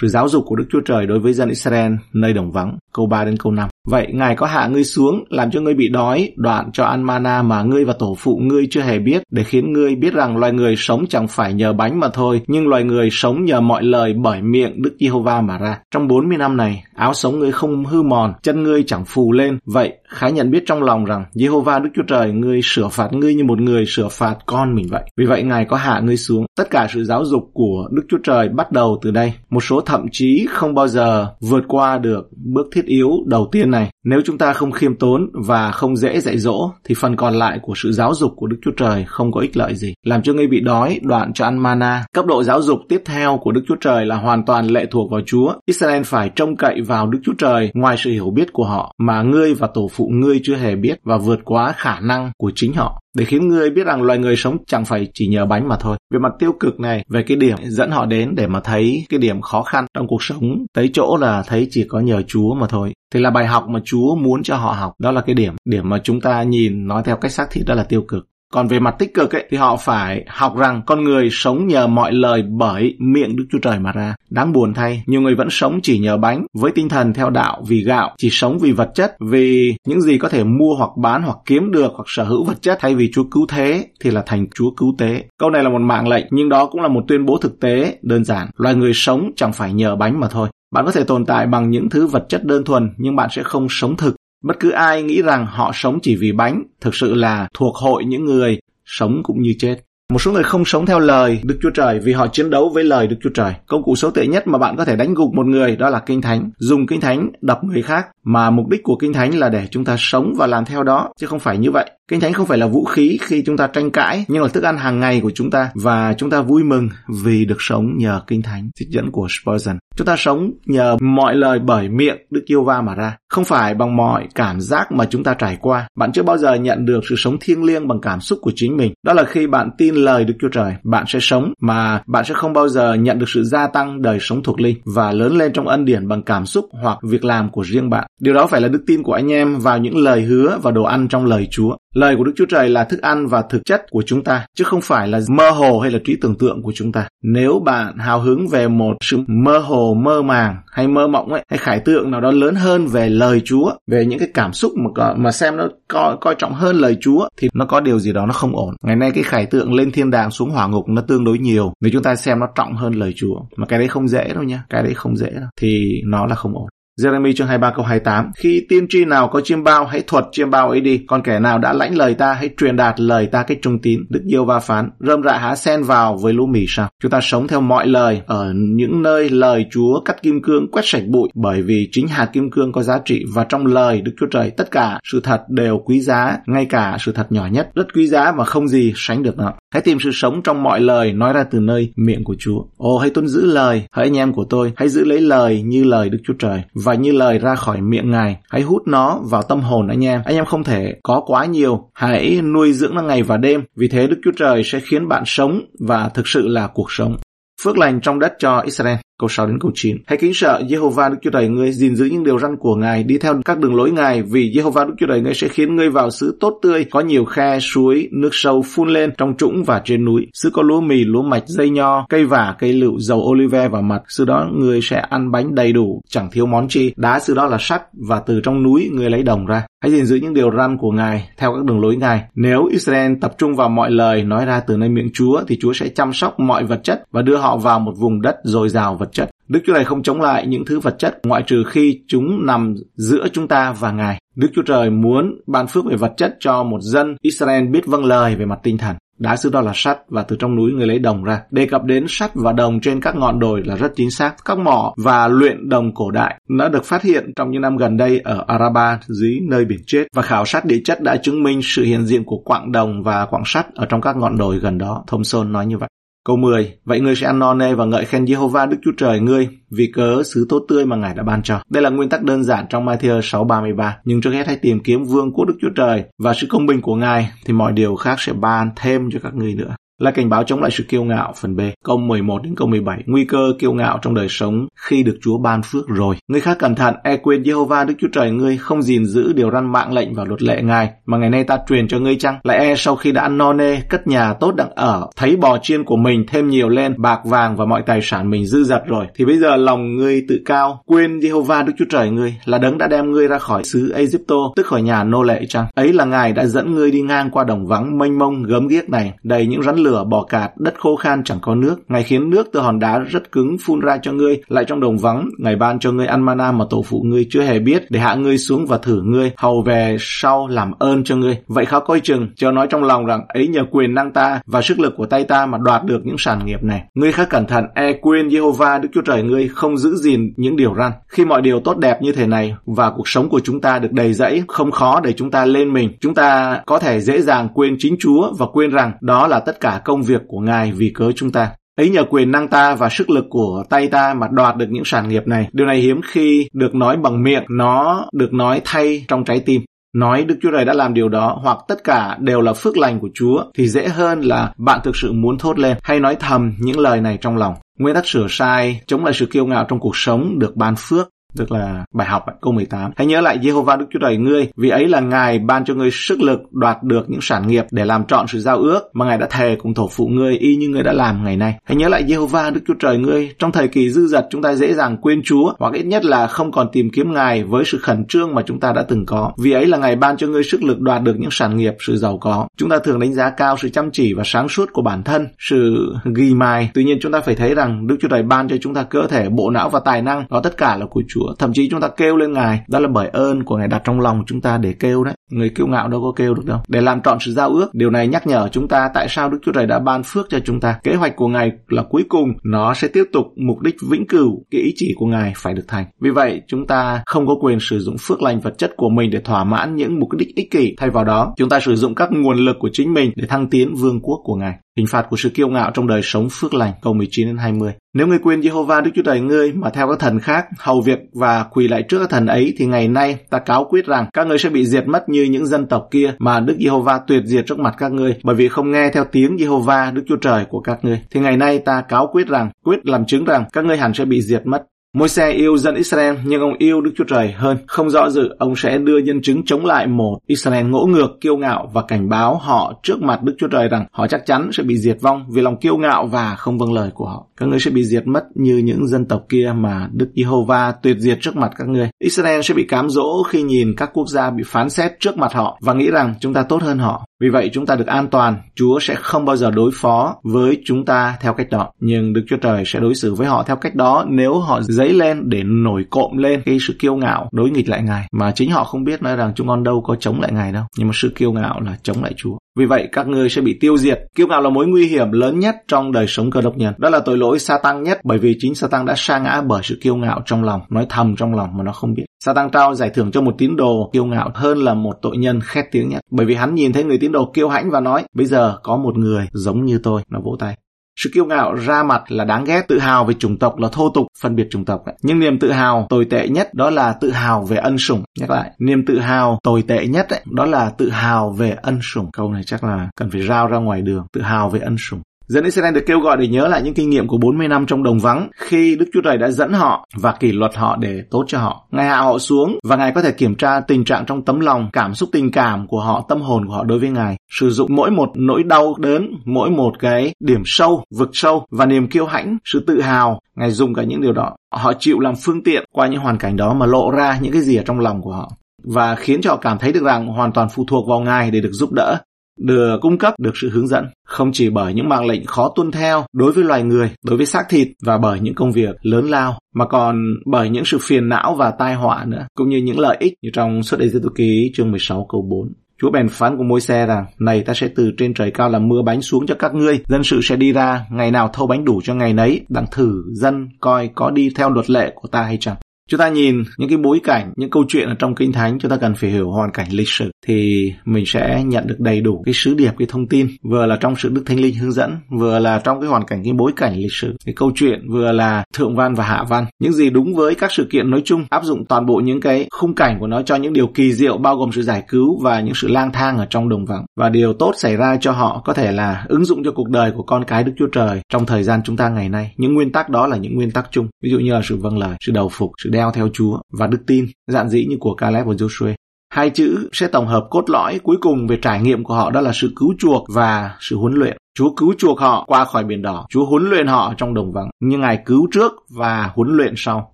Sự 0.00 0.08
giáo 0.08 0.28
dục 0.28 0.44
của 0.46 0.56
Đức 0.56 0.66
Chúa 0.70 0.80
Trời 0.80 1.06
đối 1.06 1.18
với 1.18 1.32
dân 1.32 1.48
Israel 1.48 1.92
nơi 2.12 2.32
đồng 2.32 2.50
vắng, 2.50 2.78
câu 2.92 3.06
3 3.06 3.24
đến 3.24 3.36
câu 3.36 3.52
5. 3.52 3.68
Vậy 3.86 4.06
Ngài 4.12 4.36
có 4.36 4.46
hạ 4.46 4.66
ngươi 4.66 4.84
xuống, 4.84 5.24
làm 5.30 5.50
cho 5.50 5.60
ngươi 5.60 5.74
bị 5.74 5.88
đói, 5.88 6.32
đoạn 6.36 6.70
cho 6.72 6.84
ăn 6.84 7.02
mana 7.02 7.42
mà 7.42 7.62
ngươi 7.62 7.84
và 7.84 7.94
tổ 7.98 8.14
phụ 8.18 8.40
ngươi 8.42 8.66
chưa 8.70 8.80
hề 8.80 8.98
biết, 8.98 9.22
để 9.30 9.44
khiến 9.44 9.72
ngươi 9.72 9.94
biết 9.94 10.14
rằng 10.14 10.36
loài 10.36 10.52
người 10.52 10.76
sống 10.76 11.04
chẳng 11.08 11.28
phải 11.28 11.54
nhờ 11.54 11.72
bánh 11.72 12.00
mà 12.00 12.08
thôi, 12.08 12.40
nhưng 12.46 12.68
loài 12.68 12.84
người 12.84 13.08
sống 13.10 13.44
nhờ 13.44 13.60
mọi 13.60 13.82
lời 13.82 14.14
bởi 14.22 14.42
miệng 14.42 14.82
Đức 14.82 14.96
Giê-hô-va 15.00 15.40
mà 15.40 15.58
ra. 15.58 15.78
Trong 15.90 16.08
40 16.08 16.38
năm 16.38 16.56
này, 16.56 16.84
áo 16.94 17.14
sống 17.14 17.38
ngươi 17.38 17.52
không 17.52 17.84
hư 17.84 18.02
mòn, 18.02 18.32
chân 18.42 18.62
ngươi 18.62 18.84
chẳng 18.86 19.04
phù 19.04 19.32
lên. 19.32 19.58
Vậy, 19.64 19.92
khá 20.08 20.28
nhận 20.28 20.50
biết 20.50 20.62
trong 20.66 20.82
lòng 20.82 21.04
rằng 21.04 21.24
Jehovah 21.34 21.82
Đức 21.82 21.90
Chúa 21.94 22.02
Trời 22.08 22.32
ngươi 22.32 22.60
sửa 22.62 22.88
phạt 22.88 23.12
ngươi 23.12 23.34
như 23.34 23.44
một 23.44 23.60
người 23.60 23.84
sửa 23.86 24.08
phạt 24.08 24.36
con 24.46 24.74
mình 24.74 24.86
vậy. 24.90 25.02
Vì 25.16 25.26
vậy 25.26 25.42
Ngài 25.42 25.64
có 25.64 25.76
hạ 25.76 26.00
ngươi 26.00 26.16
xuống. 26.16 26.46
Tất 26.56 26.70
cả 26.70 26.86
sự 26.94 27.04
giáo 27.04 27.24
dục 27.24 27.50
của 27.52 27.88
Đức 27.90 28.02
Chúa 28.08 28.18
Trời 28.24 28.48
bắt 28.48 28.72
đầu 28.72 28.98
từ 29.02 29.10
đây. 29.10 29.32
Một 29.50 29.64
số 29.64 29.80
thậm 29.80 30.06
chí 30.12 30.46
không 30.50 30.74
bao 30.74 30.88
giờ 30.88 31.26
vượt 31.40 31.64
qua 31.68 31.98
được 31.98 32.28
bước 32.36 32.66
thiết 32.72 32.84
yếu 32.84 33.10
đầu 33.26 33.48
tiên 33.52 33.70
này. 33.70 33.90
Nếu 34.04 34.20
chúng 34.24 34.38
ta 34.38 34.52
không 34.52 34.72
khiêm 34.72 34.96
tốn 34.96 35.30
và 35.46 35.70
không 35.70 35.96
dễ 35.96 36.20
dạy 36.20 36.38
dỗ, 36.38 36.70
thì 36.84 36.94
phần 36.98 37.16
còn 37.16 37.34
lại 37.34 37.58
của 37.62 37.72
sự 37.76 37.92
giáo 37.92 38.14
dục 38.14 38.32
của 38.36 38.46
Đức 38.46 38.56
Chúa 38.62 38.70
Trời 38.76 39.04
không 39.06 39.32
có 39.32 39.40
ích 39.40 39.56
lợi 39.56 39.74
gì. 39.74 39.94
Làm 40.04 40.22
cho 40.22 40.32
ngươi 40.32 40.46
bị 40.46 40.60
đói, 40.60 41.00
đoạn 41.02 41.32
cho 41.32 41.44
ăn 41.44 41.58
mana. 41.58 42.04
Cấp 42.12 42.26
độ 42.26 42.42
giáo 42.42 42.62
dục 42.62 42.78
tiếp 42.88 43.02
theo 43.04 43.38
của 43.42 43.52
Đức 43.52 43.62
Chúa 43.68 43.76
Trời 43.80 44.06
là 44.06 44.16
hoàn 44.16 44.44
toàn 44.44 44.66
lệ 44.66 44.86
thuộc 44.90 45.10
vào 45.10 45.20
Chúa. 45.26 45.52
Israel 45.66 46.02
phải 46.02 46.30
trông 46.36 46.56
cậy 46.56 46.80
vào 46.86 47.06
Đức 47.06 47.18
Chúa 47.24 47.34
Trời 47.38 47.70
ngoài 47.74 47.96
sự 47.98 48.10
hiểu 48.10 48.30
biết 48.30 48.52
của 48.52 48.64
họ, 48.64 48.94
mà 48.98 49.22
ngươi 49.22 49.54
và 49.54 49.68
tổ 49.74 49.88
phụ 49.96 50.08
ngươi 50.12 50.40
chưa 50.42 50.56
hề 50.56 50.76
biết 50.76 51.00
và 51.04 51.18
vượt 51.18 51.40
quá 51.44 51.72
khả 51.76 52.00
năng 52.00 52.30
của 52.38 52.52
chính 52.54 52.72
họ 52.72 53.02
để 53.16 53.24
khiến 53.24 53.48
ngươi 53.48 53.70
biết 53.70 53.86
rằng 53.86 54.02
loài 54.02 54.18
người 54.18 54.36
sống 54.36 54.56
chẳng 54.66 54.84
phải 54.84 55.08
chỉ 55.14 55.26
nhờ 55.26 55.46
bánh 55.46 55.68
mà 55.68 55.76
thôi. 55.80 55.96
Về 56.12 56.18
mặt 56.18 56.32
tiêu 56.38 56.52
cực 56.60 56.80
này, 56.80 57.04
về 57.08 57.22
cái 57.22 57.36
điểm 57.36 57.56
dẫn 57.62 57.90
họ 57.90 58.06
đến 58.06 58.34
để 58.34 58.46
mà 58.46 58.60
thấy 58.60 59.06
cái 59.08 59.20
điểm 59.20 59.40
khó 59.40 59.62
khăn 59.62 59.86
trong 59.94 60.06
cuộc 60.06 60.22
sống, 60.22 60.66
tới 60.74 60.90
chỗ 60.92 61.16
là 61.20 61.42
thấy 61.46 61.68
chỉ 61.70 61.84
có 61.88 62.00
nhờ 62.00 62.22
Chúa 62.22 62.54
mà 62.54 62.66
thôi. 62.66 62.92
Thì 63.14 63.20
là 63.20 63.30
bài 63.30 63.46
học 63.46 63.68
mà 63.68 63.80
Chúa 63.84 64.14
muốn 64.14 64.42
cho 64.42 64.56
họ 64.56 64.72
học. 64.72 64.92
Đó 64.98 65.10
là 65.10 65.20
cái 65.20 65.34
điểm, 65.34 65.54
điểm 65.64 65.88
mà 65.88 65.98
chúng 66.04 66.20
ta 66.20 66.42
nhìn 66.42 66.86
nói 66.86 67.02
theo 67.04 67.16
cách 67.16 67.32
xác 67.32 67.46
thịt 67.50 67.66
đó 67.66 67.74
là 67.74 67.84
tiêu 67.84 68.02
cực. 68.08 68.26
Còn 68.56 68.68
về 68.68 68.80
mặt 68.80 68.94
tích 68.98 69.14
cực 69.14 69.34
ấy, 69.34 69.44
thì 69.50 69.56
họ 69.56 69.76
phải 69.76 70.24
học 70.28 70.56
rằng 70.56 70.82
con 70.86 71.04
người 71.04 71.28
sống 71.30 71.66
nhờ 71.66 71.86
mọi 71.86 72.12
lời 72.12 72.42
bởi 72.48 72.96
miệng 72.98 73.36
Đức 73.36 73.44
Chúa 73.52 73.58
Trời 73.62 73.78
mà 73.78 73.92
ra. 73.92 74.14
Đáng 74.30 74.52
buồn 74.52 74.74
thay, 74.74 75.02
nhiều 75.06 75.20
người 75.20 75.34
vẫn 75.34 75.48
sống 75.50 75.80
chỉ 75.82 75.98
nhờ 75.98 76.16
bánh, 76.16 76.46
với 76.54 76.72
tinh 76.72 76.88
thần 76.88 77.12
theo 77.12 77.30
đạo 77.30 77.62
vì 77.68 77.82
gạo, 77.82 78.14
chỉ 78.18 78.28
sống 78.30 78.58
vì 78.58 78.72
vật 78.72 78.90
chất, 78.94 79.16
vì 79.20 79.74
những 79.86 80.00
gì 80.00 80.18
có 80.18 80.28
thể 80.28 80.44
mua 80.44 80.74
hoặc 80.74 80.90
bán 80.96 81.22
hoặc 81.22 81.38
kiếm 81.46 81.72
được 81.72 81.92
hoặc 81.94 82.04
sở 82.06 82.24
hữu 82.24 82.44
vật 82.44 82.62
chất 82.62 82.78
thay 82.80 82.94
vì 82.94 83.10
Chúa 83.12 83.24
cứu 83.30 83.46
thế 83.48 83.86
thì 84.00 84.10
là 84.10 84.22
thành 84.26 84.46
Chúa 84.54 84.70
cứu 84.70 84.94
tế. 84.98 85.24
Câu 85.38 85.50
này 85.50 85.62
là 85.62 85.70
một 85.70 85.80
mạng 85.80 86.08
lệnh, 86.08 86.26
nhưng 86.30 86.48
đó 86.48 86.66
cũng 86.66 86.80
là 86.80 86.88
một 86.88 87.04
tuyên 87.08 87.26
bố 87.26 87.38
thực 87.38 87.60
tế 87.60 87.98
đơn 88.02 88.24
giản. 88.24 88.48
Loài 88.56 88.74
người 88.74 88.92
sống 88.94 89.30
chẳng 89.36 89.52
phải 89.52 89.72
nhờ 89.72 89.96
bánh 89.96 90.20
mà 90.20 90.28
thôi. 90.28 90.48
Bạn 90.74 90.84
có 90.84 90.92
thể 90.92 91.04
tồn 91.04 91.24
tại 91.24 91.46
bằng 91.46 91.70
những 91.70 91.88
thứ 91.88 92.06
vật 92.06 92.26
chất 92.28 92.44
đơn 92.44 92.64
thuần 92.64 92.90
nhưng 92.96 93.16
bạn 93.16 93.28
sẽ 93.32 93.42
không 93.42 93.66
sống 93.70 93.96
thực 93.96 94.16
Bất 94.44 94.60
cứ 94.60 94.70
ai 94.70 95.02
nghĩ 95.02 95.22
rằng 95.22 95.46
họ 95.46 95.70
sống 95.74 95.98
chỉ 96.02 96.16
vì 96.16 96.32
bánh, 96.32 96.62
thực 96.80 96.94
sự 96.94 97.14
là 97.14 97.48
thuộc 97.54 97.76
hội 97.76 98.04
những 98.04 98.24
người 98.24 98.58
sống 98.84 99.20
cũng 99.22 99.42
như 99.42 99.54
chết. 99.58 99.76
Một 100.12 100.18
số 100.18 100.32
người 100.32 100.42
không 100.42 100.64
sống 100.64 100.86
theo 100.86 100.98
lời 100.98 101.40
Đức 101.44 101.58
Chúa 101.62 101.70
Trời 101.70 101.98
vì 101.98 102.12
họ 102.12 102.26
chiến 102.26 102.50
đấu 102.50 102.70
với 102.74 102.84
lời 102.84 103.06
Đức 103.06 103.16
Chúa 103.22 103.30
Trời. 103.34 103.52
Công 103.66 103.82
cụ 103.82 103.96
xấu 103.96 104.10
tệ 104.10 104.26
nhất 104.26 104.46
mà 104.46 104.58
bạn 104.58 104.76
có 104.76 104.84
thể 104.84 104.96
đánh 104.96 105.14
gục 105.14 105.34
một 105.34 105.46
người 105.46 105.76
đó 105.76 105.90
là 105.90 106.00
kinh 106.00 106.20
thánh. 106.20 106.50
Dùng 106.58 106.86
kinh 106.86 107.00
thánh 107.00 107.30
đập 107.40 107.64
người 107.64 107.82
khác 107.82 108.06
mà 108.24 108.50
mục 108.50 108.68
đích 108.68 108.82
của 108.82 108.96
kinh 108.96 109.12
thánh 109.12 109.38
là 109.38 109.48
để 109.48 109.66
chúng 109.70 109.84
ta 109.84 109.96
sống 109.98 110.32
và 110.36 110.46
làm 110.46 110.64
theo 110.64 110.82
đó 110.82 111.12
chứ 111.16 111.26
không 111.26 111.38
phải 111.38 111.58
như 111.58 111.70
vậy. 111.70 111.90
Kinh 112.10 112.20
thánh 112.20 112.32
không 112.32 112.46
phải 112.46 112.58
là 112.58 112.66
vũ 112.66 112.84
khí 112.84 113.18
khi 113.20 113.42
chúng 113.46 113.56
ta 113.56 113.66
tranh 113.66 113.90
cãi 113.90 114.24
nhưng 114.28 114.42
là 114.42 114.48
thức 114.48 114.62
ăn 114.62 114.76
hàng 114.76 115.00
ngày 115.00 115.20
của 115.20 115.30
chúng 115.34 115.50
ta 115.50 115.70
và 115.74 116.14
chúng 116.18 116.30
ta 116.30 116.40
vui 116.40 116.64
mừng 116.64 116.88
vì 117.22 117.44
được 117.44 117.56
sống 117.58 117.98
nhờ 117.98 118.20
kinh 118.26 118.42
thánh. 118.42 118.70
Trích 118.74 118.88
dẫn 118.88 119.10
của 119.10 119.26
Spurgeon. 119.30 119.78
Chúng 119.96 120.06
ta 120.06 120.16
sống 120.18 120.50
nhờ 120.66 120.96
mọi 121.00 121.34
lời 121.34 121.58
bởi 121.58 121.88
miệng 121.88 122.16
Đức 122.30 122.42
Yêu 122.46 122.64
Va 122.64 122.82
mà 122.82 122.94
ra. 122.94 123.16
Không 123.28 123.44
phải 123.44 123.74
bằng 123.74 123.96
mọi 123.96 124.28
cảm 124.34 124.60
giác 124.60 124.92
mà 124.92 125.04
chúng 125.04 125.24
ta 125.24 125.34
trải 125.34 125.58
qua. 125.60 125.88
Bạn 125.96 126.12
chưa 126.12 126.22
bao 126.22 126.38
giờ 126.38 126.54
nhận 126.54 126.86
được 126.86 127.00
sự 127.08 127.14
sống 127.18 127.36
thiêng 127.40 127.64
liêng 127.64 127.88
bằng 127.88 128.00
cảm 128.00 128.20
xúc 128.20 128.38
của 128.42 128.52
chính 128.54 128.76
mình. 128.76 128.92
Đó 129.04 129.12
là 129.12 129.24
khi 129.24 129.46
bạn 129.46 129.70
tin 129.78 129.94
lời 129.94 130.24
Đức 130.24 130.34
Chúa 130.40 130.48
Trời, 130.52 130.74
bạn 130.84 131.04
sẽ 131.08 131.18
sống 131.22 131.52
mà 131.60 132.02
bạn 132.06 132.24
sẽ 132.24 132.34
không 132.34 132.52
bao 132.52 132.68
giờ 132.68 132.94
nhận 132.94 133.18
được 133.18 133.28
sự 133.28 133.44
gia 133.44 133.66
tăng 133.66 134.02
đời 134.02 134.18
sống 134.20 134.42
thuộc 134.42 134.60
linh 134.60 134.76
và 134.84 135.12
lớn 135.12 135.36
lên 135.36 135.52
trong 135.52 135.68
ân 135.68 135.84
điển 135.84 136.08
bằng 136.08 136.22
cảm 136.22 136.46
xúc 136.46 136.64
hoặc 136.82 136.98
việc 137.02 137.24
làm 137.24 137.50
của 137.50 137.62
riêng 137.62 137.90
bạn. 137.90 138.06
Điều 138.20 138.34
đó 138.34 138.46
phải 138.46 138.60
là 138.60 138.68
đức 138.68 138.82
tin 138.86 139.02
của 139.02 139.12
anh 139.12 139.32
em 139.32 139.58
vào 139.58 139.78
những 139.78 139.96
lời 139.96 140.22
hứa 140.22 140.58
và 140.62 140.70
đồ 140.70 140.82
ăn 140.82 141.08
trong 141.08 141.24
lời 141.24 141.48
Chúa. 141.50 141.76
Lời 141.96 142.16
của 142.16 142.24
Đức 142.24 142.32
Chúa 142.36 142.46
Trời 142.46 142.68
là 142.68 142.84
thức 142.84 143.02
ăn 143.02 143.26
và 143.26 143.42
thực 143.42 143.64
chất 143.64 143.86
của 143.90 144.02
chúng 144.06 144.24
ta, 144.24 144.46
chứ 144.54 144.64
không 144.64 144.80
phải 144.80 145.08
là 145.08 145.20
mơ 145.28 145.50
hồ 145.50 145.78
hay 145.78 145.90
là 145.90 145.98
trí 146.04 146.16
tưởng 146.16 146.38
tượng 146.38 146.62
của 146.62 146.72
chúng 146.74 146.92
ta. 146.92 147.08
Nếu 147.22 147.62
bạn 147.64 147.98
hào 147.98 148.20
hứng 148.20 148.48
về 148.48 148.68
một 148.68 148.96
sự 149.00 149.18
mơ 149.26 149.58
hồ, 149.58 149.94
mơ 150.04 150.22
màng 150.22 150.56
hay 150.66 150.88
mơ 150.88 151.06
mộng 151.06 151.32
ấy, 151.32 151.44
hay 151.50 151.58
khải 151.58 151.80
tượng 151.80 152.10
nào 152.10 152.20
đó 152.20 152.30
lớn 152.30 152.54
hơn 152.54 152.86
về 152.86 153.08
lời 153.08 153.42
Chúa, 153.44 153.70
về 153.86 154.06
những 154.06 154.18
cái 154.18 154.28
cảm 154.34 154.52
xúc 154.52 154.72
mà 154.76 155.14
mà 155.16 155.32
xem 155.32 155.56
nó 155.56 155.68
coi 155.88 156.16
coi 156.20 156.34
trọng 156.38 156.54
hơn 156.54 156.76
lời 156.76 156.96
Chúa 157.00 157.28
thì 157.36 157.48
nó 157.54 157.64
có 157.64 157.80
điều 157.80 157.98
gì 157.98 158.12
đó 158.12 158.26
nó 158.26 158.32
không 158.32 158.56
ổn. 158.56 158.74
Ngày 158.84 158.96
nay 158.96 159.10
cái 159.14 159.24
khải 159.24 159.46
tượng 159.46 159.74
lên 159.74 159.92
thiên 159.92 160.10
đàng 160.10 160.30
xuống 160.30 160.50
hỏa 160.50 160.66
ngục 160.66 160.88
nó 160.88 161.02
tương 161.02 161.24
đối 161.24 161.38
nhiều. 161.38 161.72
Nếu 161.80 161.90
chúng 161.92 162.02
ta 162.02 162.16
xem 162.16 162.38
nó 162.38 162.46
trọng 162.54 162.76
hơn 162.76 162.94
lời 162.94 163.12
Chúa, 163.16 163.36
mà 163.56 163.66
cái 163.66 163.78
đấy 163.78 163.88
không 163.88 164.08
dễ 164.08 164.28
đâu 164.34 164.42
nha, 164.42 164.64
cái 164.70 164.82
đấy 164.82 164.94
không 164.94 165.16
dễ 165.16 165.30
đâu 165.30 165.48
thì 165.60 166.00
nó 166.06 166.26
là 166.26 166.34
không 166.34 166.54
ổn. 166.54 166.68
Jeremy 167.02 167.32
chương 167.32 167.46
23 167.46 167.70
câu 167.76 167.84
28 167.84 168.30
Khi 168.36 168.66
tiên 168.68 168.86
tri 168.88 169.04
nào 169.04 169.28
có 169.28 169.40
chiêm 169.40 169.64
bao, 169.64 169.86
hãy 169.86 170.02
thuật 170.06 170.24
chiêm 170.32 170.50
bao 170.50 170.70
ấy 170.70 170.80
đi. 170.80 171.00
Còn 171.06 171.22
kẻ 171.22 171.38
nào 171.38 171.58
đã 171.58 171.72
lãnh 171.72 171.96
lời 171.96 172.14
ta, 172.14 172.32
hãy 172.32 172.50
truyền 172.56 172.76
đạt 172.76 173.00
lời 173.00 173.26
ta 173.26 173.42
cách 173.42 173.58
trung 173.62 173.78
tín. 173.82 174.00
Đức 174.08 174.20
Yêu 174.26 174.44
Va 174.44 174.58
phán, 174.58 174.90
rơm 175.00 175.22
rạ 175.22 175.38
há 175.38 175.56
sen 175.56 175.82
vào 175.82 176.16
với 176.16 176.32
lũ 176.32 176.46
mì 176.46 176.64
sao? 176.68 176.88
Chúng 177.02 177.10
ta 177.10 177.20
sống 177.22 177.48
theo 177.48 177.60
mọi 177.60 177.86
lời, 177.86 178.22
ở 178.26 178.52
những 178.54 179.02
nơi 179.02 179.28
lời 179.28 179.66
Chúa 179.70 180.00
cắt 180.00 180.22
kim 180.22 180.42
cương, 180.42 180.70
quét 180.70 180.82
sạch 180.84 181.02
bụi, 181.06 181.28
bởi 181.34 181.62
vì 181.62 181.88
chính 181.92 182.08
hạt 182.08 182.26
kim 182.32 182.50
cương 182.50 182.72
có 182.72 182.82
giá 182.82 182.98
trị 183.04 183.24
và 183.34 183.44
trong 183.44 183.66
lời 183.66 184.00
Đức 184.00 184.12
Chúa 184.20 184.26
Trời, 184.30 184.50
tất 184.50 184.70
cả 184.70 185.00
sự 185.04 185.20
thật 185.20 185.42
đều 185.48 185.78
quý 185.78 186.00
giá, 186.00 186.38
ngay 186.46 186.66
cả 186.66 186.96
sự 187.00 187.12
thật 187.12 187.32
nhỏ 187.32 187.46
nhất, 187.46 187.70
rất 187.74 187.94
quý 187.94 188.06
giá 188.06 188.32
và 188.32 188.44
không 188.44 188.68
gì 188.68 188.92
sánh 188.96 189.22
được 189.22 189.38
nó. 189.38 189.52
Hãy 189.74 189.82
tìm 189.82 189.98
sự 190.00 190.10
sống 190.12 190.42
trong 190.42 190.62
mọi 190.62 190.80
lời 190.80 191.12
nói 191.12 191.32
ra 191.32 191.44
từ 191.44 191.60
nơi 191.60 191.92
miệng 191.96 192.24
của 192.24 192.36
Chúa. 192.38 192.62
Ồ, 192.76 192.98
hãy 192.98 193.10
tuân 193.10 193.28
giữ 193.28 193.44
lời, 193.44 193.82
hỡi 193.92 194.06
anh 194.06 194.16
em 194.16 194.32
của 194.32 194.44
tôi, 194.50 194.72
hãy 194.76 194.88
giữ 194.88 195.04
lấy 195.04 195.20
lời 195.20 195.62
như 195.62 195.84
lời 195.84 196.08
Đức 196.08 196.18
Chúa 196.24 196.34
Trời 196.38 196.62
và 196.86 196.94
như 196.94 197.12
lời 197.12 197.38
ra 197.38 197.54
khỏi 197.54 197.80
miệng 197.80 198.10
Ngài. 198.10 198.36
Hãy 198.50 198.62
hút 198.62 198.82
nó 198.86 199.20
vào 199.30 199.42
tâm 199.42 199.60
hồn 199.60 199.88
anh 199.88 200.04
em. 200.04 200.22
Anh 200.24 200.34
em 200.34 200.44
không 200.44 200.64
thể 200.64 200.94
có 201.02 201.22
quá 201.26 201.44
nhiều. 201.44 201.90
Hãy 201.94 202.40
nuôi 202.42 202.72
dưỡng 202.72 202.94
nó 202.94 203.02
ngày 203.02 203.22
và 203.22 203.36
đêm. 203.36 203.64
Vì 203.76 203.88
thế 203.88 204.06
Đức 204.06 204.16
Chúa 204.24 204.30
Trời 204.36 204.62
sẽ 204.64 204.80
khiến 204.80 205.08
bạn 205.08 205.22
sống 205.26 205.60
và 205.78 206.08
thực 206.08 206.28
sự 206.28 206.48
là 206.48 206.66
cuộc 206.66 206.92
sống. 206.92 207.16
Phước 207.62 207.78
lành 207.78 208.00
trong 208.00 208.18
đất 208.18 208.32
cho 208.38 208.60
Israel. 208.60 208.96
Câu 209.20 209.28
6 209.28 209.46
đến 209.46 209.58
câu 209.60 209.70
9. 209.74 209.96
Hãy 210.06 210.18
kính 210.18 210.34
sợ 210.34 210.62
Jehovah 210.68 211.10
Đức 211.10 211.16
Chúa 211.22 211.30
Trời 211.30 211.48
ngươi, 211.48 211.72
gìn 211.72 211.96
giữ 211.96 212.04
những 212.04 212.24
điều 212.24 212.38
răn 212.38 212.56
của 212.56 212.74
Ngài, 212.74 213.04
đi 213.04 213.18
theo 213.18 213.40
các 213.44 213.58
đường 213.58 213.74
lối 213.74 213.90
Ngài, 213.90 214.22
vì 214.22 214.50
Jehovah 214.50 214.86
Đức 214.86 214.94
Chúa 214.98 215.06
Trời 215.06 215.20
ngươi 215.20 215.34
sẽ 215.34 215.48
khiến 215.48 215.76
ngươi 215.76 215.90
vào 215.90 216.10
xứ 216.10 216.36
tốt 216.40 216.58
tươi, 216.62 216.84
có 216.84 217.00
nhiều 217.00 217.24
khe, 217.24 217.58
suối, 217.60 218.08
nước 218.12 218.28
sâu 218.32 218.62
phun 218.66 218.88
lên 218.88 219.10
trong 219.18 219.36
trũng 219.36 219.64
và 219.64 219.82
trên 219.84 220.04
núi. 220.04 220.26
Xứ 220.32 220.50
có 220.50 220.62
lúa 220.62 220.80
mì, 220.80 221.04
lúa 221.04 221.22
mạch, 221.22 221.42
dây 221.46 221.70
nho, 221.70 222.06
cây 222.08 222.24
vả, 222.24 222.54
cây 222.58 222.72
lựu, 222.72 222.98
dầu 222.98 223.18
olive 223.18 223.68
và 223.68 223.80
mật 223.80 224.02
Xứ 224.08 224.24
đó 224.24 224.48
ngươi 224.54 224.80
sẽ 224.82 224.96
ăn 224.96 225.30
bánh 225.30 225.54
đầy 225.54 225.72
đủ, 225.72 226.00
chẳng 226.08 226.30
thiếu 226.32 226.46
món 226.46 226.68
chi. 226.68 226.92
Đá 226.96 227.18
xứ 227.18 227.34
đó 227.34 227.46
là 227.46 227.58
sắt 227.60 227.82
và 228.08 228.20
từ 228.20 228.40
trong 228.40 228.62
núi 228.62 228.90
ngươi 228.92 229.10
lấy 229.10 229.22
đồng 229.22 229.46
ra. 229.46 229.66
Hãy 229.82 229.92
gìn 229.92 230.06
giữ 230.06 230.16
những 230.16 230.34
điều 230.34 230.50
răn 230.56 230.78
của 230.78 230.90
Ngài 230.90 231.28
theo 231.36 231.52
các 231.52 231.64
đường 231.64 231.80
lối 231.80 231.96
Ngài. 231.96 232.22
Nếu 232.34 232.64
Israel 232.64 233.12
tập 233.20 233.34
trung 233.38 233.54
vào 233.54 233.68
mọi 233.68 233.90
lời 233.90 234.24
nói 234.24 234.46
ra 234.46 234.60
từ 234.60 234.76
nơi 234.76 234.88
miệng 234.88 235.10
Chúa 235.14 235.42
thì 235.48 235.58
Chúa 235.60 235.72
sẽ 235.72 235.88
chăm 235.88 236.12
sóc 236.12 236.40
mọi 236.40 236.64
vật 236.64 236.80
chất 236.82 237.04
và 237.10 237.22
đưa 237.22 237.36
họ 237.36 237.56
vào 237.56 237.80
một 237.80 237.92
vùng 237.98 238.22
đất 238.22 238.36
dồi 238.44 238.68
dào 238.68 238.96
và 239.00 239.05
vật 239.06 239.12
chất. 239.12 239.30
Đức 239.48 239.60
Chúa 239.66 239.74
Trời 239.74 239.84
không 239.84 240.02
chống 240.02 240.20
lại 240.20 240.46
những 240.46 240.64
thứ 240.64 240.80
vật 240.80 240.96
chất, 240.98 241.20
ngoại 241.24 241.42
trừ 241.46 241.64
khi 241.66 242.00
chúng 242.08 242.46
nằm 242.46 242.74
giữa 242.94 243.26
chúng 243.32 243.48
ta 243.48 243.72
và 243.72 243.90
Ngài. 243.90 244.20
Đức 244.36 244.48
Chúa 244.54 244.62
Trời 244.62 244.90
muốn 244.90 245.40
ban 245.46 245.66
phước 245.66 245.84
về 245.84 245.96
vật 245.96 246.12
chất 246.16 246.36
cho 246.40 246.62
một 246.62 246.78
dân 246.80 247.16
Israel 247.22 247.64
biết 247.64 247.86
vâng 247.86 248.04
lời 248.04 248.36
về 248.36 248.44
mặt 248.44 248.58
tinh 248.62 248.78
thần. 248.78 248.96
Đá 249.18 249.36
xứ 249.36 249.50
đó 249.50 249.60
là 249.60 249.72
sắt 249.74 249.98
và 250.08 250.22
từ 250.22 250.36
trong 250.38 250.56
núi 250.56 250.72
người 250.72 250.86
lấy 250.86 250.98
đồng 250.98 251.24
ra. 251.24 251.40
Đề 251.50 251.66
cập 251.66 251.84
đến 251.84 252.04
sắt 252.08 252.30
và 252.34 252.52
đồng 252.52 252.80
trên 252.80 253.00
các 253.00 253.16
ngọn 253.16 253.38
đồi 253.38 253.62
là 253.64 253.76
rất 253.76 253.92
chính 253.96 254.10
xác. 254.10 254.34
Các 254.44 254.58
mỏ 254.58 254.94
và 254.96 255.28
luyện 255.28 255.68
đồng 255.68 255.94
cổ 255.94 256.10
đại 256.10 256.40
đã 256.58 256.68
được 256.68 256.84
phát 256.84 257.02
hiện 257.02 257.32
trong 257.36 257.50
những 257.50 257.62
năm 257.62 257.76
gần 257.76 257.96
đây 257.96 258.20
ở 258.24 258.44
Araba, 258.46 258.98
dưới 259.06 259.38
nơi 259.48 259.64
biển 259.64 259.80
chết 259.86 260.04
và 260.14 260.22
khảo 260.22 260.44
sát 260.44 260.64
địa 260.64 260.80
chất 260.84 261.02
đã 261.02 261.16
chứng 261.16 261.42
minh 261.42 261.60
sự 261.62 261.82
hiện 261.82 262.06
diện 262.06 262.24
của 262.24 262.38
quặng 262.44 262.72
đồng 262.72 263.02
và 263.02 263.26
quặng 263.26 263.42
sắt 263.46 263.74
ở 263.74 263.86
trong 263.86 264.00
các 264.00 264.16
ngọn 264.16 264.38
đồi 264.38 264.58
gần 264.58 264.78
đó. 264.78 265.04
Thông 265.06 265.24
Sơn 265.24 265.52
nói 265.52 265.66
như 265.66 265.78
vậy. 265.78 265.88
Câu 266.26 266.36
10. 266.36 266.74
Vậy 266.84 267.00
ngươi 267.00 267.16
sẽ 267.16 267.26
ăn 267.26 267.38
no 267.38 267.54
nê 267.54 267.74
và 267.74 267.84
ngợi 267.84 268.04
khen 268.04 268.24
Jehovah 268.24 268.68
Đức 268.68 268.76
Chúa 268.82 268.92
Trời 268.96 269.20
ngươi, 269.20 269.48
vì 269.70 269.92
cớ 269.94 270.22
sứ 270.22 270.46
tốt 270.48 270.64
tươi 270.68 270.86
mà 270.86 270.96
Ngài 270.96 271.14
đã 271.14 271.22
ban 271.22 271.42
cho. 271.42 271.60
Đây 271.70 271.82
là 271.82 271.90
nguyên 271.90 272.08
tắc 272.08 272.22
đơn 272.22 272.44
giản 272.44 272.66
trong 272.70 272.86
Matthew 272.86 273.20
6.33. 273.20 273.92
Nhưng 274.04 274.20
trước 274.20 274.30
hết 274.30 274.46
hãy 274.46 274.56
tìm 274.56 274.80
kiếm 274.80 275.04
vương 275.04 275.32
quốc 275.32 275.44
Đức 275.44 275.54
Chúa 275.62 275.70
Trời 275.76 276.04
và 276.18 276.34
sự 276.34 276.46
công 276.50 276.66
bình 276.66 276.80
của 276.80 276.94
Ngài, 276.94 277.30
thì 277.44 277.52
mọi 277.52 277.72
điều 277.72 277.96
khác 277.96 278.16
sẽ 278.18 278.32
ban 278.32 278.70
thêm 278.76 279.10
cho 279.12 279.18
các 279.22 279.34
ngươi 279.34 279.54
nữa 279.54 279.76
là 279.98 280.10
cảnh 280.10 280.28
báo 280.28 280.44
chống 280.44 280.62
lại 280.62 280.70
sự 280.70 280.84
kiêu 280.88 281.04
ngạo 281.04 281.32
phần 281.36 281.56
B. 281.56 281.60
Câu 281.84 281.98
11 281.98 282.42
đến 282.42 282.54
câu 282.56 282.68
17, 282.68 283.02
nguy 283.06 283.24
cơ 283.24 283.52
kiêu 283.58 283.72
ngạo 283.72 283.98
trong 284.02 284.14
đời 284.14 284.26
sống 284.30 284.66
khi 284.76 285.02
được 285.02 285.18
Chúa 285.22 285.38
ban 285.38 285.62
phước 285.62 285.88
rồi. 285.88 286.16
Người 286.28 286.40
khác 286.40 286.58
cẩn 286.58 286.74
thận, 286.74 286.94
e 287.04 287.16
quên 287.16 287.42
Jehovah 287.42 287.86
Đức 287.86 287.94
Chúa 287.98 288.08
Trời 288.12 288.30
ngươi 288.30 288.56
không 288.56 288.82
gìn 288.82 289.04
giữ 289.06 289.32
điều 289.32 289.50
răn 289.50 289.72
mạng 289.72 289.92
lệnh 289.92 290.14
và 290.14 290.24
luật 290.24 290.42
lệ 290.42 290.62
Ngài, 290.62 290.90
mà 291.06 291.18
ngày 291.18 291.30
nay 291.30 291.44
ta 291.44 291.58
truyền 291.68 291.88
cho 291.88 291.98
ngươi 291.98 292.16
chăng? 292.16 292.38
Lại 292.42 292.58
e 292.58 292.74
sau 292.76 292.96
khi 292.96 293.12
đã 293.12 293.22
ăn 293.22 293.38
no 293.38 293.52
nê, 293.52 293.80
cất 293.88 294.06
nhà 294.06 294.32
tốt 294.32 294.54
đặng 294.56 294.70
ở, 294.74 295.06
thấy 295.16 295.36
bò 295.36 295.58
chiên 295.62 295.84
của 295.84 295.96
mình 295.96 296.24
thêm 296.28 296.48
nhiều 296.48 296.68
lên, 296.68 296.94
bạc 296.98 297.20
vàng 297.24 297.56
và 297.56 297.64
mọi 297.64 297.82
tài 297.86 298.00
sản 298.02 298.30
mình 298.30 298.46
dư 298.46 298.64
dật 298.64 298.82
rồi, 298.86 299.06
thì 299.14 299.24
bây 299.24 299.38
giờ 299.38 299.56
lòng 299.56 299.96
ngươi 299.96 300.24
tự 300.28 300.40
cao, 300.44 300.82
quên 300.86 301.18
Jehovah 301.18 301.64
Đức 301.64 301.72
Chúa 301.78 301.84
Trời 301.90 302.10
ngươi 302.10 302.34
là 302.44 302.58
đấng 302.58 302.78
đã 302.78 302.86
đem 302.88 303.10
ngươi 303.10 303.28
ra 303.28 303.38
khỏi 303.38 303.64
xứ 303.64 303.92
Egypto, 303.92 304.36
tức 304.56 304.66
khỏi 304.66 304.82
nhà 304.82 305.04
nô 305.04 305.22
lệ 305.22 305.46
chăng? 305.48 305.66
Ấy 305.74 305.92
là 305.92 306.04
Ngài 306.04 306.32
đã 306.32 306.46
dẫn 306.46 306.74
ngươi 306.74 306.90
đi 306.90 307.00
ngang 307.00 307.30
qua 307.30 307.44
đồng 307.44 307.66
vắng 307.66 307.98
mênh 307.98 308.18
mông 308.18 308.42
gớm 308.42 308.68
ghiếc 308.68 308.90
này, 308.90 309.12
đầy 309.22 309.46
những 309.46 309.62
rắn 309.62 309.85
lửa 309.86 310.04
bò 310.04 310.22
cạp, 310.22 310.58
đất 310.58 310.74
khô 310.78 310.96
khan 310.96 311.24
chẳng 311.24 311.38
có 311.42 311.54
nước. 311.54 311.76
Ngài 311.88 312.02
khiến 312.02 312.30
nước 312.30 312.48
từ 312.52 312.60
hòn 312.60 312.78
đá 312.78 312.98
rất 312.98 313.32
cứng 313.32 313.56
phun 313.66 313.80
ra 313.80 313.98
cho 314.02 314.12
ngươi, 314.12 314.40
lại 314.48 314.64
trong 314.64 314.80
đồng 314.80 314.98
vắng, 314.98 315.28
Ngài 315.38 315.56
ban 315.56 315.78
cho 315.78 315.92
ngươi 315.92 316.06
ăn 316.06 316.24
mana 316.24 316.52
mà 316.52 316.64
tổ 316.70 316.82
phụ 316.82 317.02
ngươi 317.04 317.26
chưa 317.30 317.42
hề 317.42 317.58
biết, 317.58 317.82
để 317.90 318.00
hạ 318.00 318.14
ngươi 318.14 318.38
xuống 318.38 318.66
và 318.66 318.78
thử 318.78 319.02
ngươi, 319.02 319.32
hầu 319.36 319.62
về 319.62 319.96
sau 320.00 320.46
làm 320.46 320.72
ơn 320.78 321.04
cho 321.04 321.16
ngươi. 321.16 321.38
Vậy 321.48 321.64
khó 321.64 321.80
coi 321.80 322.00
chừng, 322.00 322.28
cho 322.36 322.52
nói 322.52 322.66
trong 322.70 322.84
lòng 322.84 323.06
rằng 323.06 323.24
ấy 323.28 323.48
nhờ 323.48 323.60
quyền 323.70 323.94
năng 323.94 324.12
ta 324.12 324.40
và 324.46 324.62
sức 324.62 324.78
lực 324.78 324.94
của 324.96 325.06
tay 325.06 325.24
ta 325.24 325.46
mà 325.46 325.58
đoạt 325.58 325.84
được 325.84 326.00
những 326.04 326.18
sản 326.18 326.46
nghiệp 326.46 326.62
này. 326.62 326.82
Ngươi 326.94 327.12
khá 327.12 327.24
cẩn 327.24 327.46
thận, 327.46 327.64
e 327.74 327.92
quên 328.00 328.28
Jehovah 328.28 328.80
Đức 328.80 328.88
Chúa 328.94 329.02
Trời 329.02 329.22
ngươi 329.22 329.48
không 329.48 329.78
giữ 329.78 329.96
gìn 329.96 330.32
những 330.36 330.56
điều 330.56 330.74
răn. 330.74 330.92
Khi 331.08 331.24
mọi 331.24 331.42
điều 331.42 331.60
tốt 331.60 331.76
đẹp 331.78 332.02
như 332.02 332.12
thế 332.12 332.26
này 332.26 332.54
và 332.66 332.90
cuộc 332.90 333.08
sống 333.08 333.28
của 333.28 333.40
chúng 333.40 333.60
ta 333.60 333.78
được 333.78 333.92
đầy 333.92 334.14
dẫy, 334.14 334.42
không 334.48 334.70
khó 334.70 335.00
để 335.00 335.12
chúng 335.12 335.30
ta 335.30 335.44
lên 335.44 335.72
mình. 335.72 335.92
Chúng 336.00 336.14
ta 336.14 336.60
có 336.66 336.78
thể 336.78 337.00
dễ 337.00 337.20
dàng 337.20 337.48
quên 337.54 337.76
chính 337.78 337.96
Chúa 338.00 338.32
và 338.38 338.46
quên 338.52 338.70
rằng 338.70 338.92
đó 339.00 339.26
là 339.26 339.40
tất 339.40 339.60
cả 339.60 339.75
công 339.78 340.02
việc 340.02 340.16
việc 340.16 340.22
của 340.28 340.40
Ngài 340.40 340.72
vì 340.72 340.90
cớ 340.94 341.12
chúng 341.12 341.32
ta. 341.32 341.50
Ấy 341.76 341.90
nhờ 341.90 342.04
quyền 342.10 342.30
năng 342.30 342.48
ta 342.48 342.74
và 342.74 342.88
sức 342.88 343.10
lực 343.10 343.24
của 343.30 343.64
tay 343.70 343.88
ta 343.88 344.14
mà 344.14 344.26
đoạt 344.30 344.56
được 344.56 344.66
những 344.70 344.84
sản 344.84 345.08
nghiệp 345.08 345.26
này. 345.26 345.48
Điều 345.52 345.66
này 345.66 345.78
hiếm 345.78 346.00
khi 346.06 346.48
được 346.52 346.74
nói 346.74 346.96
bằng 346.96 347.22
miệng, 347.22 347.44
nó 347.48 348.06
được 348.12 348.32
nói 348.32 348.60
thay 348.64 349.04
trong 349.08 349.24
trái 349.24 349.40
tim. 349.46 349.62
Nói 349.94 350.24
Đức 350.24 350.38
Chúa 350.42 350.50
Trời 350.50 350.64
đã 350.64 350.72
làm 350.72 350.94
điều 350.94 351.08
đó 351.08 351.38
hoặc 351.42 351.58
tất 351.68 351.84
cả 351.84 352.16
đều 352.20 352.40
là 352.40 352.52
phước 352.52 352.76
lành 352.76 353.00
của 353.00 353.08
Chúa 353.14 353.44
thì 353.54 353.68
dễ 353.68 353.88
hơn 353.88 354.20
là 354.20 354.52
bạn 354.58 354.80
thực 354.84 354.96
sự 354.96 355.12
muốn 355.12 355.38
thốt 355.38 355.58
lên 355.58 355.76
hay 355.82 356.00
nói 356.00 356.16
thầm 356.20 356.52
những 356.58 356.78
lời 356.78 357.00
này 357.00 357.18
trong 357.20 357.36
lòng. 357.36 357.54
Nguyên 357.78 357.94
tắc 357.94 358.06
sửa 358.06 358.26
sai, 358.30 358.80
chống 358.86 359.04
lại 359.04 359.14
sự 359.14 359.26
kiêu 359.26 359.46
ngạo 359.46 359.64
trong 359.68 359.80
cuộc 359.80 359.96
sống 359.96 360.38
được 360.38 360.56
ban 360.56 360.74
phước 360.78 361.08
tức 361.36 361.52
là 361.52 361.84
bài 361.94 362.08
học 362.08 362.24
câu 362.40 362.52
18. 362.52 362.90
Hãy 362.96 363.06
nhớ 363.06 363.20
lại 363.20 363.38
Jehovah 363.38 363.78
Đức 363.78 363.86
Chúa 363.90 363.98
Trời 363.98 364.16
ngươi, 364.16 364.48
vì 364.56 364.68
ấy 364.68 364.88
là 364.88 365.00
Ngài 365.00 365.38
ban 365.38 365.64
cho 365.64 365.74
ngươi 365.74 365.90
sức 365.92 366.20
lực 366.20 366.40
đoạt 366.52 366.82
được 366.82 367.10
những 367.10 367.20
sản 367.22 367.48
nghiệp 367.48 367.64
để 367.70 367.84
làm 367.84 368.04
trọn 368.04 368.26
sự 368.26 368.38
giao 368.38 368.58
ước 368.58 368.80
mà 368.92 369.06
Ngài 369.06 369.18
đã 369.18 369.26
thề 369.30 369.56
cùng 369.62 369.74
thổ 369.74 369.88
phụ 369.88 370.06
ngươi 370.06 370.36
y 370.36 370.56
như 370.56 370.68
ngươi 370.68 370.82
đã 370.82 370.92
làm 370.92 371.24
ngày 371.24 371.36
nay. 371.36 371.54
Hãy 371.64 371.76
nhớ 371.76 371.88
lại 371.88 372.04
Jehovah 372.04 372.52
Đức 372.52 372.60
Chúa 372.66 372.74
Trời 372.78 372.98
ngươi, 372.98 373.30
trong 373.38 373.52
thời 373.52 373.68
kỳ 373.68 373.90
dư 373.90 374.06
dật 374.06 374.26
chúng 374.30 374.42
ta 374.42 374.54
dễ 374.54 374.74
dàng 374.74 374.96
quên 374.96 375.20
Chúa 375.24 375.52
hoặc 375.58 375.74
ít 375.74 375.86
nhất 375.86 376.04
là 376.04 376.26
không 376.26 376.52
còn 376.52 376.68
tìm 376.72 376.90
kiếm 376.90 377.12
Ngài 377.12 377.44
với 377.44 377.64
sự 377.64 377.78
khẩn 377.78 378.04
trương 378.04 378.34
mà 378.34 378.42
chúng 378.46 378.60
ta 378.60 378.72
đã 378.72 378.82
từng 378.82 379.06
có. 379.06 379.32
Vì 379.38 379.52
ấy 379.52 379.66
là 379.66 379.78
Ngài 379.78 379.96
ban 379.96 380.16
cho 380.16 380.26
ngươi 380.26 380.42
sức 380.44 380.62
lực 380.62 380.80
đoạt 380.80 381.02
được 381.02 381.14
những 381.18 381.30
sản 381.30 381.56
nghiệp, 381.56 381.74
sự 381.86 381.96
giàu 381.96 382.18
có. 382.18 382.48
Chúng 382.56 382.68
ta 382.68 382.78
thường 382.78 383.00
đánh 383.00 383.14
giá 383.14 383.30
cao 383.30 383.56
sự 383.56 383.68
chăm 383.68 383.90
chỉ 383.92 384.14
và 384.14 384.22
sáng 384.26 384.48
suốt 384.48 384.72
của 384.72 384.82
bản 384.82 385.02
thân, 385.02 385.28
sự 385.38 385.94
ghi 386.14 386.34
mài. 386.34 386.70
Tuy 386.74 386.84
nhiên 386.84 386.98
chúng 387.00 387.12
ta 387.12 387.20
phải 387.20 387.34
thấy 387.34 387.54
rằng 387.54 387.86
Đức 387.86 387.96
Chúa 388.00 388.08
Trời 388.08 388.22
ban 388.22 388.48
cho 388.48 388.56
chúng 388.60 388.74
ta 388.74 388.82
cơ 388.82 389.06
thể, 389.06 389.28
bộ 389.28 389.50
não 389.50 389.68
và 389.68 389.80
tài 389.84 390.02
năng, 390.02 390.24
đó 390.30 390.40
tất 390.40 390.56
cả 390.56 390.76
là 390.76 390.86
của 390.86 391.02
Chúa 391.08 391.25
Chúa. 391.26 391.34
Thậm 391.38 391.52
chí 391.52 391.68
chúng 391.68 391.80
ta 391.80 391.88
kêu 391.96 392.16
lên 392.16 392.32
Ngài, 392.32 392.60
đó 392.68 392.78
là 392.78 392.88
bởi 392.88 393.08
ơn 393.08 393.44
của 393.44 393.56
Ngài 393.56 393.68
đặt 393.68 393.82
trong 393.84 394.00
lòng 394.00 394.22
chúng 394.26 394.40
ta 394.40 394.58
để 394.58 394.72
kêu 394.72 395.04
đấy. 395.04 395.14
Người 395.30 395.50
kiêu 395.50 395.66
ngạo 395.66 395.88
đâu 395.88 396.00
có 396.00 396.12
kêu 396.16 396.34
được 396.34 396.44
đâu. 396.44 396.58
Để 396.68 396.80
làm 396.80 397.02
trọn 397.02 397.18
sự 397.20 397.32
giao 397.32 397.50
ước, 397.50 397.74
điều 397.74 397.90
này 397.90 398.08
nhắc 398.08 398.26
nhở 398.26 398.48
chúng 398.52 398.68
ta 398.68 398.90
tại 398.94 399.06
sao 399.08 399.28
Đức 399.28 399.38
Chúa 399.42 399.52
Trời 399.52 399.66
đã 399.66 399.78
ban 399.78 400.02
phước 400.02 400.26
cho 400.30 400.38
chúng 400.40 400.60
ta. 400.60 400.78
Kế 400.82 400.94
hoạch 400.94 401.16
của 401.16 401.28
Ngài 401.28 401.52
là 401.68 401.82
cuối 401.82 402.04
cùng, 402.08 402.28
nó 402.44 402.74
sẽ 402.74 402.88
tiếp 402.88 403.04
tục 403.12 403.26
mục 403.36 403.60
đích 403.60 403.76
vĩnh 403.90 404.06
cửu, 404.06 404.44
cái 404.50 404.60
ý 404.60 404.72
chỉ 404.76 404.94
của 404.96 405.06
Ngài 405.06 405.32
phải 405.36 405.54
được 405.54 405.64
thành. 405.68 405.84
Vì 406.00 406.10
vậy, 406.10 406.42
chúng 406.46 406.66
ta 406.66 407.02
không 407.06 407.26
có 407.26 407.34
quyền 407.40 407.58
sử 407.60 407.78
dụng 407.78 407.96
phước 408.00 408.22
lành 408.22 408.40
vật 408.40 408.58
chất 408.58 408.70
của 408.76 408.88
mình 408.88 409.10
để 409.10 409.20
thỏa 409.20 409.44
mãn 409.44 409.76
những 409.76 410.00
mục 410.00 410.12
đích 410.12 410.28
ích 410.36 410.50
kỷ. 410.50 410.74
Thay 410.78 410.90
vào 410.90 411.04
đó, 411.04 411.34
chúng 411.36 411.48
ta 411.48 411.60
sử 411.60 411.76
dụng 411.76 411.94
các 411.94 412.08
nguồn 412.12 412.36
lực 412.36 412.56
của 412.58 412.70
chính 412.72 412.94
mình 412.94 413.12
để 413.16 413.26
thăng 413.26 413.50
tiến 413.50 413.74
vương 413.74 414.00
quốc 414.00 414.20
của 414.24 414.36
Ngài. 414.36 414.54
Hình 414.76 414.86
phạt 414.86 415.06
của 415.10 415.16
sự 415.16 415.30
kiêu 415.30 415.48
ngạo 415.48 415.70
trong 415.74 415.86
đời 415.86 416.00
sống 416.02 416.28
phước 416.30 416.54
lành, 416.54 416.72
câu 416.82 416.92
19 416.94 417.26
đến 417.26 417.36
20. 417.36 417.72
Nếu 417.94 418.06
ngươi 418.06 418.18
quên 418.22 418.40
Jehovah 418.40 418.82
Đức 418.82 418.90
Chúa 418.94 419.02
Trời 419.02 419.20
ngươi 419.20 419.52
mà 419.52 419.70
theo 419.70 419.88
các 419.88 419.98
thần 419.98 420.20
khác, 420.20 420.46
hầu 420.58 420.80
việc 420.80 420.98
và 421.12 421.44
quỳ 421.50 421.68
lại 421.68 421.82
trước 421.88 421.98
các 421.98 422.10
thần 422.10 422.26
ấy 422.26 422.54
thì 422.58 422.66
ngày 422.66 422.88
nay 422.88 423.18
ta 423.30 423.38
cáo 423.38 423.64
quyết 423.64 423.86
rằng 423.86 424.06
các 424.12 424.26
ngươi 424.26 424.38
sẽ 424.38 424.48
bị 424.48 424.66
diệt 424.66 424.86
mất 424.86 425.08
như 425.08 425.22
những 425.22 425.46
dân 425.46 425.66
tộc 425.66 425.88
kia 425.90 426.14
mà 426.18 426.40
Đức 426.40 426.56
Jehovah 426.58 427.00
tuyệt 427.06 427.22
diệt 427.24 427.46
trước 427.46 427.58
mặt 427.58 427.74
các 427.78 427.92
ngươi 427.92 428.14
bởi 428.22 428.36
vì 428.36 428.48
không 428.48 428.70
nghe 428.70 428.90
theo 428.90 429.04
tiếng 429.12 429.36
Jehovah 429.36 429.94
Đức 429.94 430.02
Chúa 430.08 430.16
Trời 430.16 430.44
của 430.48 430.60
các 430.60 430.78
ngươi. 430.82 431.00
Thì 431.10 431.20
ngày 431.20 431.36
nay 431.36 431.58
ta 431.58 431.80
cáo 431.80 432.06
quyết 432.12 432.26
rằng, 432.26 432.50
quyết 432.64 432.86
làm 432.86 433.06
chứng 433.06 433.24
rằng 433.24 433.44
các 433.52 433.64
ngươi 433.64 433.76
hẳn 433.76 433.94
sẽ 433.94 434.04
bị 434.04 434.22
diệt 434.22 434.46
mất. 434.46 434.62
Môi-se 434.96 435.30
yêu 435.30 435.56
dân 435.56 435.74
Israel 435.74 436.14
nhưng 436.24 436.40
ông 436.40 436.56
yêu 436.58 436.80
Đức 436.80 436.90
Chúa 436.96 437.04
Trời 437.04 437.32
hơn. 437.32 437.56
Không 437.66 437.90
rõ 437.90 438.10
dự, 438.10 438.28
ông 438.38 438.56
sẽ 438.56 438.78
đưa 438.78 438.98
nhân 438.98 439.22
chứng 439.22 439.44
chống 439.46 439.66
lại 439.66 439.86
một 439.86 440.18
Israel 440.26 440.66
ngỗ 440.66 440.86
ngược, 440.86 441.20
kiêu 441.20 441.36
ngạo 441.36 441.70
và 441.72 441.82
cảnh 441.82 442.08
báo 442.08 442.36
họ 442.36 442.72
trước 442.82 443.02
mặt 443.02 443.22
Đức 443.22 443.34
Chúa 443.38 443.48
Trời 443.48 443.68
rằng 443.68 443.86
họ 443.92 444.06
chắc 444.06 444.26
chắn 444.26 444.50
sẽ 444.52 444.62
bị 444.62 444.78
diệt 444.78 444.96
vong 445.00 445.26
vì 445.30 445.42
lòng 445.42 445.56
kiêu 445.56 445.76
ngạo 445.76 446.06
và 446.06 446.34
không 446.34 446.58
vâng 446.58 446.72
lời 446.72 446.90
của 446.94 447.06
họ. 447.06 447.26
Các 447.36 447.48
ngươi 447.48 447.60
sẽ 447.60 447.70
bị 447.70 447.84
diệt 447.84 448.06
mất 448.06 448.24
như 448.34 448.56
những 448.56 448.86
dân 448.86 449.04
tộc 449.04 449.24
kia 449.28 449.52
mà 449.56 449.88
Đức 449.92 450.08
Giê-hô-va 450.16 450.72
tuyệt 450.82 450.96
diệt 450.98 451.18
trước 451.20 451.36
mặt 451.36 451.50
các 451.56 451.68
ngươi. 451.68 451.88
Israel 451.98 452.40
sẽ 452.42 452.54
bị 452.54 452.64
cám 452.68 452.90
dỗ 452.90 453.22
khi 453.22 453.42
nhìn 453.42 453.74
các 453.76 453.90
quốc 453.92 454.08
gia 454.08 454.30
bị 454.30 454.42
phán 454.46 454.70
xét 454.70 454.92
trước 455.00 455.18
mặt 455.18 455.32
họ 455.32 455.58
và 455.60 455.74
nghĩ 455.74 455.90
rằng 455.90 456.14
chúng 456.20 456.34
ta 456.34 456.42
tốt 456.42 456.62
hơn 456.62 456.78
họ. 456.78 457.06
Vì 457.20 457.28
vậy 457.28 457.50
chúng 457.52 457.66
ta 457.66 457.74
được 457.74 457.86
an 457.86 458.08
toàn, 458.08 458.38
Chúa 458.54 458.78
sẽ 458.80 458.94
không 458.94 459.24
bao 459.24 459.36
giờ 459.36 459.50
đối 459.50 459.70
phó 459.74 460.16
với 460.22 460.62
chúng 460.64 460.84
ta 460.84 461.16
theo 461.20 461.34
cách 461.34 461.50
đó. 461.50 461.70
Nhưng 461.80 462.12
Đức 462.12 462.24
Chúa 462.28 462.36
Trời 462.36 462.62
sẽ 462.66 462.80
đối 462.80 462.94
xử 462.94 463.14
với 463.14 463.26
họ 463.26 463.42
theo 463.42 463.56
cách 463.56 463.74
đó 463.74 464.04
nếu 464.08 464.38
họ 464.38 464.60
dấy 464.62 464.92
lên 464.92 465.28
để 465.28 465.42
nổi 465.42 465.84
cộm 465.90 466.16
lên 466.16 466.42
cái 466.46 466.58
sự 466.60 466.76
kiêu 466.78 466.96
ngạo 466.96 467.28
đối 467.32 467.50
nghịch 467.50 467.68
lại 467.68 467.82
Ngài. 467.82 468.06
Mà 468.12 468.32
chính 468.34 468.50
họ 468.50 468.64
không 468.64 468.84
biết 468.84 469.02
nói 469.02 469.16
rằng 469.16 469.32
chúng 469.36 469.48
con 469.48 469.64
đâu 469.64 469.82
có 469.86 469.96
chống 469.96 470.20
lại 470.20 470.32
Ngài 470.32 470.52
đâu. 470.52 470.64
Nhưng 470.78 470.88
mà 470.88 470.92
sự 470.94 471.12
kiêu 471.14 471.32
ngạo 471.32 471.60
là 471.60 471.76
chống 471.82 472.02
lại 472.02 472.12
Chúa. 472.16 472.36
Vì 472.56 472.66
vậy 472.66 472.88
các 472.92 473.08
ngươi 473.08 473.28
sẽ 473.28 473.40
bị 473.40 473.58
tiêu 473.60 473.76
diệt. 473.76 473.98
Kiêu 474.14 474.26
ngạo 474.26 474.42
là 474.42 474.50
mối 474.50 474.66
nguy 474.66 474.86
hiểm 474.86 475.12
lớn 475.12 475.38
nhất 475.38 475.56
trong 475.68 475.92
đời 475.92 476.06
sống 476.08 476.30
cơ 476.30 476.40
đốc 476.40 476.56
nhân. 476.56 476.74
Đó 476.78 476.90
là 476.90 477.00
tội 477.00 477.18
lỗi 477.18 477.38
sa 477.38 477.58
tăng 477.62 477.82
nhất 477.82 478.00
bởi 478.04 478.18
vì 478.18 478.36
chính 478.38 478.54
sa 478.54 478.68
tăng 478.68 478.86
đã 478.86 478.94
sa 478.96 479.18
ngã 479.18 479.42
bởi 479.46 479.62
sự 479.64 479.78
kiêu 479.82 479.96
ngạo 479.96 480.22
trong 480.26 480.44
lòng, 480.44 480.60
nói 480.70 480.86
thầm 480.88 481.16
trong 481.16 481.34
lòng 481.34 481.56
mà 481.56 481.64
nó 481.64 481.72
không 481.72 481.94
biết. 481.94 482.04
Sa 482.24 482.32
tăng 482.32 482.50
trao 482.50 482.74
giải 482.74 482.90
thưởng 482.90 483.10
cho 483.10 483.20
một 483.20 483.34
tín 483.38 483.56
đồ 483.56 483.90
kiêu 483.92 484.04
ngạo 484.04 484.30
hơn 484.34 484.58
là 484.58 484.74
một 484.74 484.94
tội 485.02 485.16
nhân 485.16 485.40
khét 485.40 485.64
tiếng 485.72 485.88
nhất. 485.88 486.00
Bởi 486.10 486.26
vì 486.26 486.34
hắn 486.34 486.54
nhìn 486.54 486.72
thấy 486.72 486.84
người 486.84 486.98
tín 486.98 487.12
đồ 487.12 487.30
kiêu 487.34 487.48
hãnh 487.48 487.70
và 487.70 487.80
nói, 487.80 488.04
bây 488.14 488.26
giờ 488.26 488.58
có 488.62 488.76
một 488.76 488.96
người 488.96 489.28
giống 489.32 489.64
như 489.64 489.80
tôi, 489.82 490.02
nó 490.10 490.20
vỗ 490.24 490.36
tay. 490.38 490.56
Sự 490.96 491.10
kiêu 491.14 491.24
ngạo 491.24 491.54
ra 491.54 491.82
mặt 491.82 492.02
là 492.08 492.24
đáng 492.24 492.44
ghét, 492.44 492.68
tự 492.68 492.78
hào 492.78 493.04
về 493.04 493.14
chủng 493.14 493.38
tộc 493.38 493.58
là 493.58 493.68
thô 493.72 493.88
tục, 493.88 494.06
phân 494.20 494.36
biệt 494.36 494.46
chủng 494.50 494.64
tộc. 494.64 494.84
Nhưng 495.02 495.18
niềm 495.18 495.38
tự 495.38 495.52
hào 495.52 495.86
tồi 495.90 496.04
tệ 496.10 496.28
nhất 496.28 496.54
đó 496.54 496.70
là 496.70 496.92
tự 496.92 497.10
hào 497.10 497.42
về 497.42 497.56
ân 497.56 497.78
sủng. 497.78 498.02
Nhắc 498.18 498.30
lại, 498.30 498.50
niềm 498.58 498.86
tự 498.86 498.98
hào 498.98 499.38
tồi 499.42 499.64
tệ 499.68 499.86
nhất 499.86 500.08
ấy, 500.10 500.20
đó 500.32 500.44
là 500.44 500.70
tự 500.70 500.90
hào 500.90 501.30
về 501.30 501.56
ân 501.62 501.78
sủng. 501.82 502.10
Câu 502.12 502.32
này 502.32 502.42
chắc 502.46 502.64
là 502.64 502.88
cần 502.96 503.10
phải 503.10 503.22
rao 503.22 503.48
ra 503.48 503.58
ngoài 503.58 503.82
đường, 503.82 504.06
tự 504.12 504.22
hào 504.22 504.48
về 504.48 504.60
ân 504.60 504.76
sủng. 504.78 505.00
Dân 505.28 505.44
Israel 505.44 505.74
được 505.74 505.84
kêu 505.86 506.00
gọi 506.00 506.16
để 506.16 506.28
nhớ 506.28 506.48
lại 506.48 506.62
những 506.62 506.74
kinh 506.74 506.90
nghiệm 506.90 507.06
của 507.06 507.18
40 507.18 507.48
năm 507.48 507.66
trong 507.66 507.82
đồng 507.82 507.98
vắng 507.98 508.28
khi 508.36 508.76
Đức 508.76 508.86
Chúa 508.92 509.00
Trời 509.04 509.18
đã 509.18 509.30
dẫn 509.30 509.52
họ 509.52 509.88
và 509.94 510.12
kỷ 510.12 510.32
luật 510.32 510.54
họ 510.54 510.76
để 510.76 511.02
tốt 511.10 511.24
cho 511.26 511.38
họ. 511.38 511.66
Ngài 511.70 511.86
hạ 511.86 511.96
họ 511.96 512.18
xuống 512.18 512.58
và 512.64 512.76
Ngài 512.76 512.92
có 512.92 513.02
thể 513.02 513.12
kiểm 513.12 513.34
tra 513.34 513.60
tình 513.60 513.84
trạng 513.84 514.06
trong 514.06 514.24
tấm 514.24 514.40
lòng, 514.40 514.68
cảm 514.72 514.94
xúc 514.94 515.08
tình 515.12 515.30
cảm 515.30 515.66
của 515.66 515.80
họ, 515.80 516.04
tâm 516.08 516.20
hồn 516.20 516.46
của 516.46 516.52
họ 516.54 516.64
đối 516.64 516.78
với 516.78 516.90
Ngài. 516.90 517.16
Sử 517.30 517.50
dụng 517.50 517.74
mỗi 517.74 517.90
một 517.90 518.08
nỗi 518.14 518.42
đau 518.42 518.74
đớn, 518.78 519.10
mỗi 519.24 519.50
một 519.50 519.72
cái 519.78 520.12
điểm 520.20 520.42
sâu, 520.44 520.84
vực 520.94 521.10
sâu 521.12 521.46
và 521.50 521.66
niềm 521.66 521.88
kiêu 521.88 522.06
hãnh, 522.06 522.38
sự 522.44 522.64
tự 522.66 522.80
hào. 522.80 523.20
Ngài 523.36 523.50
dùng 523.50 523.74
cả 523.74 523.82
những 523.82 524.00
điều 524.00 524.12
đó. 524.12 524.36
Họ 524.52 524.72
chịu 524.78 525.00
làm 525.00 525.14
phương 525.24 525.42
tiện 525.42 525.64
qua 525.72 525.86
những 525.86 526.00
hoàn 526.00 526.18
cảnh 526.18 526.36
đó 526.36 526.54
mà 526.54 526.66
lộ 526.66 526.90
ra 526.90 527.18
những 527.20 527.32
cái 527.32 527.42
gì 527.42 527.56
ở 527.56 527.62
trong 527.66 527.80
lòng 527.80 528.02
của 528.02 528.12
họ 528.12 528.30
và 528.66 528.94
khiến 528.94 529.20
cho 529.20 529.30
họ 529.30 529.36
cảm 529.36 529.58
thấy 529.58 529.72
được 529.72 529.82
rằng 529.84 530.06
hoàn 530.06 530.32
toàn 530.32 530.48
phụ 530.48 530.64
thuộc 530.68 530.88
vào 530.88 531.00
Ngài 531.00 531.30
để 531.30 531.40
được 531.40 531.52
giúp 531.52 531.72
đỡ 531.72 531.98
được 532.38 532.78
cung 532.80 532.98
cấp 532.98 533.14
được 533.18 533.36
sự 533.36 533.50
hướng 533.50 533.68
dẫn 533.68 533.84
không 534.04 534.32
chỉ 534.32 534.50
bởi 534.50 534.74
những 534.74 534.88
mạng 534.88 535.06
lệnh 535.06 535.26
khó 535.26 535.52
tuân 535.56 535.70
theo 535.70 536.06
đối 536.12 536.32
với 536.32 536.44
loài 536.44 536.62
người, 536.62 536.90
đối 537.04 537.16
với 537.16 537.26
xác 537.26 537.44
thịt 537.48 537.68
và 537.82 537.98
bởi 537.98 538.20
những 538.20 538.34
công 538.34 538.52
việc 538.52 538.76
lớn 538.82 539.10
lao 539.10 539.38
mà 539.54 539.66
còn 539.66 540.14
bởi 540.26 540.50
những 540.50 540.64
sự 540.64 540.78
phiền 540.82 541.08
não 541.08 541.34
và 541.34 541.50
tai 541.50 541.74
họa 541.74 542.04
nữa, 542.04 542.26
cũng 542.34 542.48
như 542.48 542.56
những 542.56 542.78
lợi 542.78 542.96
ích 543.00 543.14
như 543.22 543.30
trong 543.32 543.62
suốt 543.62 543.80
Ê 543.80 543.88
Tô 544.02 544.08
Ký 544.14 544.52
chương 544.54 544.70
16 544.70 545.06
câu 545.08 545.22
4. 545.30 545.52
Chúa 545.80 545.90
bèn 545.90 546.08
phán 546.08 546.36
của 546.36 546.42
môi 546.42 546.60
xe 546.60 546.86
rằng, 546.86 547.04
này 547.18 547.40
ta 547.40 547.54
sẽ 547.54 547.68
từ 547.76 547.90
trên 547.98 548.14
trời 548.14 548.30
cao 548.30 548.48
làm 548.48 548.68
mưa 548.68 548.82
bánh 548.86 549.02
xuống 549.02 549.26
cho 549.26 549.34
các 549.38 549.54
ngươi, 549.54 549.80
dân 549.88 550.02
sự 550.04 550.20
sẽ 550.22 550.36
đi 550.36 550.52
ra, 550.52 550.86
ngày 550.90 551.10
nào 551.10 551.30
thâu 551.32 551.46
bánh 551.46 551.64
đủ 551.64 551.80
cho 551.84 551.94
ngày 551.94 552.12
nấy, 552.12 552.40
đặng 552.48 552.66
thử 552.72 553.02
dân 553.12 553.48
coi 553.60 553.90
có 553.94 554.10
đi 554.10 554.30
theo 554.36 554.50
luật 554.50 554.70
lệ 554.70 554.92
của 554.94 555.08
ta 555.08 555.22
hay 555.22 555.36
chẳng 555.40 555.56
Chúng 555.90 555.98
ta 555.98 556.08
nhìn 556.08 556.42
những 556.58 556.68
cái 556.68 556.78
bối 556.78 557.00
cảnh, 557.04 557.32
những 557.36 557.50
câu 557.50 557.64
chuyện 557.68 557.88
ở 557.88 557.94
trong 557.98 558.14
Kinh 558.14 558.32
Thánh, 558.32 558.58
chúng 558.58 558.70
ta 558.70 558.76
cần 558.76 558.94
phải 558.94 559.10
hiểu 559.10 559.30
hoàn 559.30 559.50
cảnh 559.52 559.68
lịch 559.70 559.88
sử 559.88 560.10
thì 560.26 560.72
mình 560.84 561.06
sẽ 561.06 561.42
nhận 561.46 561.66
được 561.66 561.80
đầy 561.80 562.00
đủ 562.00 562.22
cái 562.26 562.34
sứ 562.34 562.54
điệp, 562.54 562.72
cái 562.78 562.88
thông 562.90 563.06
tin, 563.06 563.28
vừa 563.42 563.66
là 563.66 563.76
trong 563.80 563.96
sự 563.96 564.08
Đức 564.08 564.22
Thánh 564.26 564.40
Linh 564.40 564.54
hướng 564.54 564.72
dẫn, 564.72 564.96
vừa 565.18 565.38
là 565.38 565.60
trong 565.64 565.80
cái 565.80 565.90
hoàn 565.90 566.04
cảnh, 566.06 566.22
cái 566.24 566.32
bối 566.32 566.52
cảnh 566.56 566.76
lịch 566.76 566.92
sử, 566.92 567.16
cái 567.26 567.34
câu 567.34 567.52
chuyện, 567.54 567.90
vừa 567.90 568.12
là 568.12 568.44
thượng 568.54 568.76
văn 568.76 568.94
và 568.94 569.04
hạ 569.04 569.24
văn. 569.28 569.46
Những 569.58 569.72
gì 569.72 569.90
đúng 569.90 570.14
với 570.14 570.34
các 570.34 570.52
sự 570.52 570.66
kiện 570.70 570.90
nói 570.90 571.02
chung, 571.04 571.24
áp 571.30 571.44
dụng 571.44 571.64
toàn 571.68 571.86
bộ 571.86 571.96
những 571.96 572.20
cái 572.20 572.48
khung 572.50 572.74
cảnh 572.74 572.96
của 573.00 573.06
nó 573.06 573.22
cho 573.22 573.36
những 573.36 573.52
điều 573.52 573.66
kỳ 573.66 573.92
diệu 573.92 574.18
bao 574.18 574.36
gồm 574.36 574.52
sự 574.52 574.62
giải 574.62 574.82
cứu 574.88 575.20
và 575.22 575.40
những 575.40 575.54
sự 575.54 575.68
lang 575.68 575.92
thang 575.92 576.18
ở 576.18 576.26
trong 576.30 576.48
đồng 576.48 576.66
vắng. 576.66 576.84
Và 576.96 577.08
điều 577.08 577.32
tốt 577.32 577.52
xảy 577.56 577.76
ra 577.76 577.96
cho 578.00 578.12
họ 578.12 578.42
có 578.44 578.52
thể 578.52 578.72
là 578.72 579.04
ứng 579.08 579.24
dụng 579.24 579.44
cho 579.44 579.52
cuộc 579.52 579.68
đời 579.68 579.92
của 579.96 580.02
con 580.02 580.24
cái 580.24 580.44
Đức 580.44 580.52
Chúa 580.58 580.68
Trời 580.72 581.00
trong 581.12 581.26
thời 581.26 581.42
gian 581.42 581.60
chúng 581.64 581.76
ta 581.76 581.88
ngày 581.88 582.08
nay. 582.08 582.32
Những 582.36 582.54
nguyên 582.54 582.72
tắc 582.72 582.88
đó 582.88 583.06
là 583.06 583.16
những 583.16 583.34
nguyên 583.34 583.50
tắc 583.50 583.68
chung, 583.70 583.86
ví 584.02 584.10
dụ 584.10 584.18
như 584.18 584.32
là 584.32 584.40
sự 584.44 584.56
vâng 584.56 584.78
lời, 584.78 584.96
sự 585.06 585.12
đầu 585.12 585.28
phục, 585.32 585.50
sự 585.64 585.70
đeo 585.70 585.90
theo 585.90 586.08
Chúa 586.12 586.38
và 586.52 586.66
đức 586.66 586.78
tin, 586.86 587.06
dạn 587.26 587.48
dĩ 587.48 587.66
như 587.70 587.76
của 587.80 587.94
Caleb 587.94 588.26
và 588.26 588.32
Joshua. 588.32 588.74
Hai 589.16 589.30
chữ 589.30 589.68
sẽ 589.72 589.88
tổng 589.88 590.06
hợp 590.06 590.26
cốt 590.30 590.50
lõi 590.50 590.80
cuối 590.82 590.96
cùng 591.00 591.26
về 591.26 591.38
trải 591.42 591.60
nghiệm 591.60 591.84
của 591.84 591.94
họ 591.94 592.10
đó 592.10 592.20
là 592.20 592.32
sự 592.34 592.52
cứu 592.56 592.74
chuộc 592.78 593.04
và 593.14 593.56
sự 593.60 593.76
huấn 593.76 593.92
luyện. 593.94 594.16
Chúa 594.38 594.54
cứu 594.56 594.74
chuộc 594.78 595.00
họ 595.00 595.24
qua 595.26 595.44
khỏi 595.44 595.64
biển 595.64 595.82
đỏ. 595.82 596.06
Chúa 596.08 596.24
huấn 596.24 596.50
luyện 596.50 596.66
họ 596.66 596.94
trong 596.96 597.14
đồng 597.14 597.32
vắng. 597.32 597.50
Nhưng 597.60 597.80
Ngài 597.80 598.02
cứu 598.06 598.28
trước 598.32 598.52
và 598.70 599.10
huấn 599.14 599.36
luyện 599.36 599.54
sau. 599.56 599.92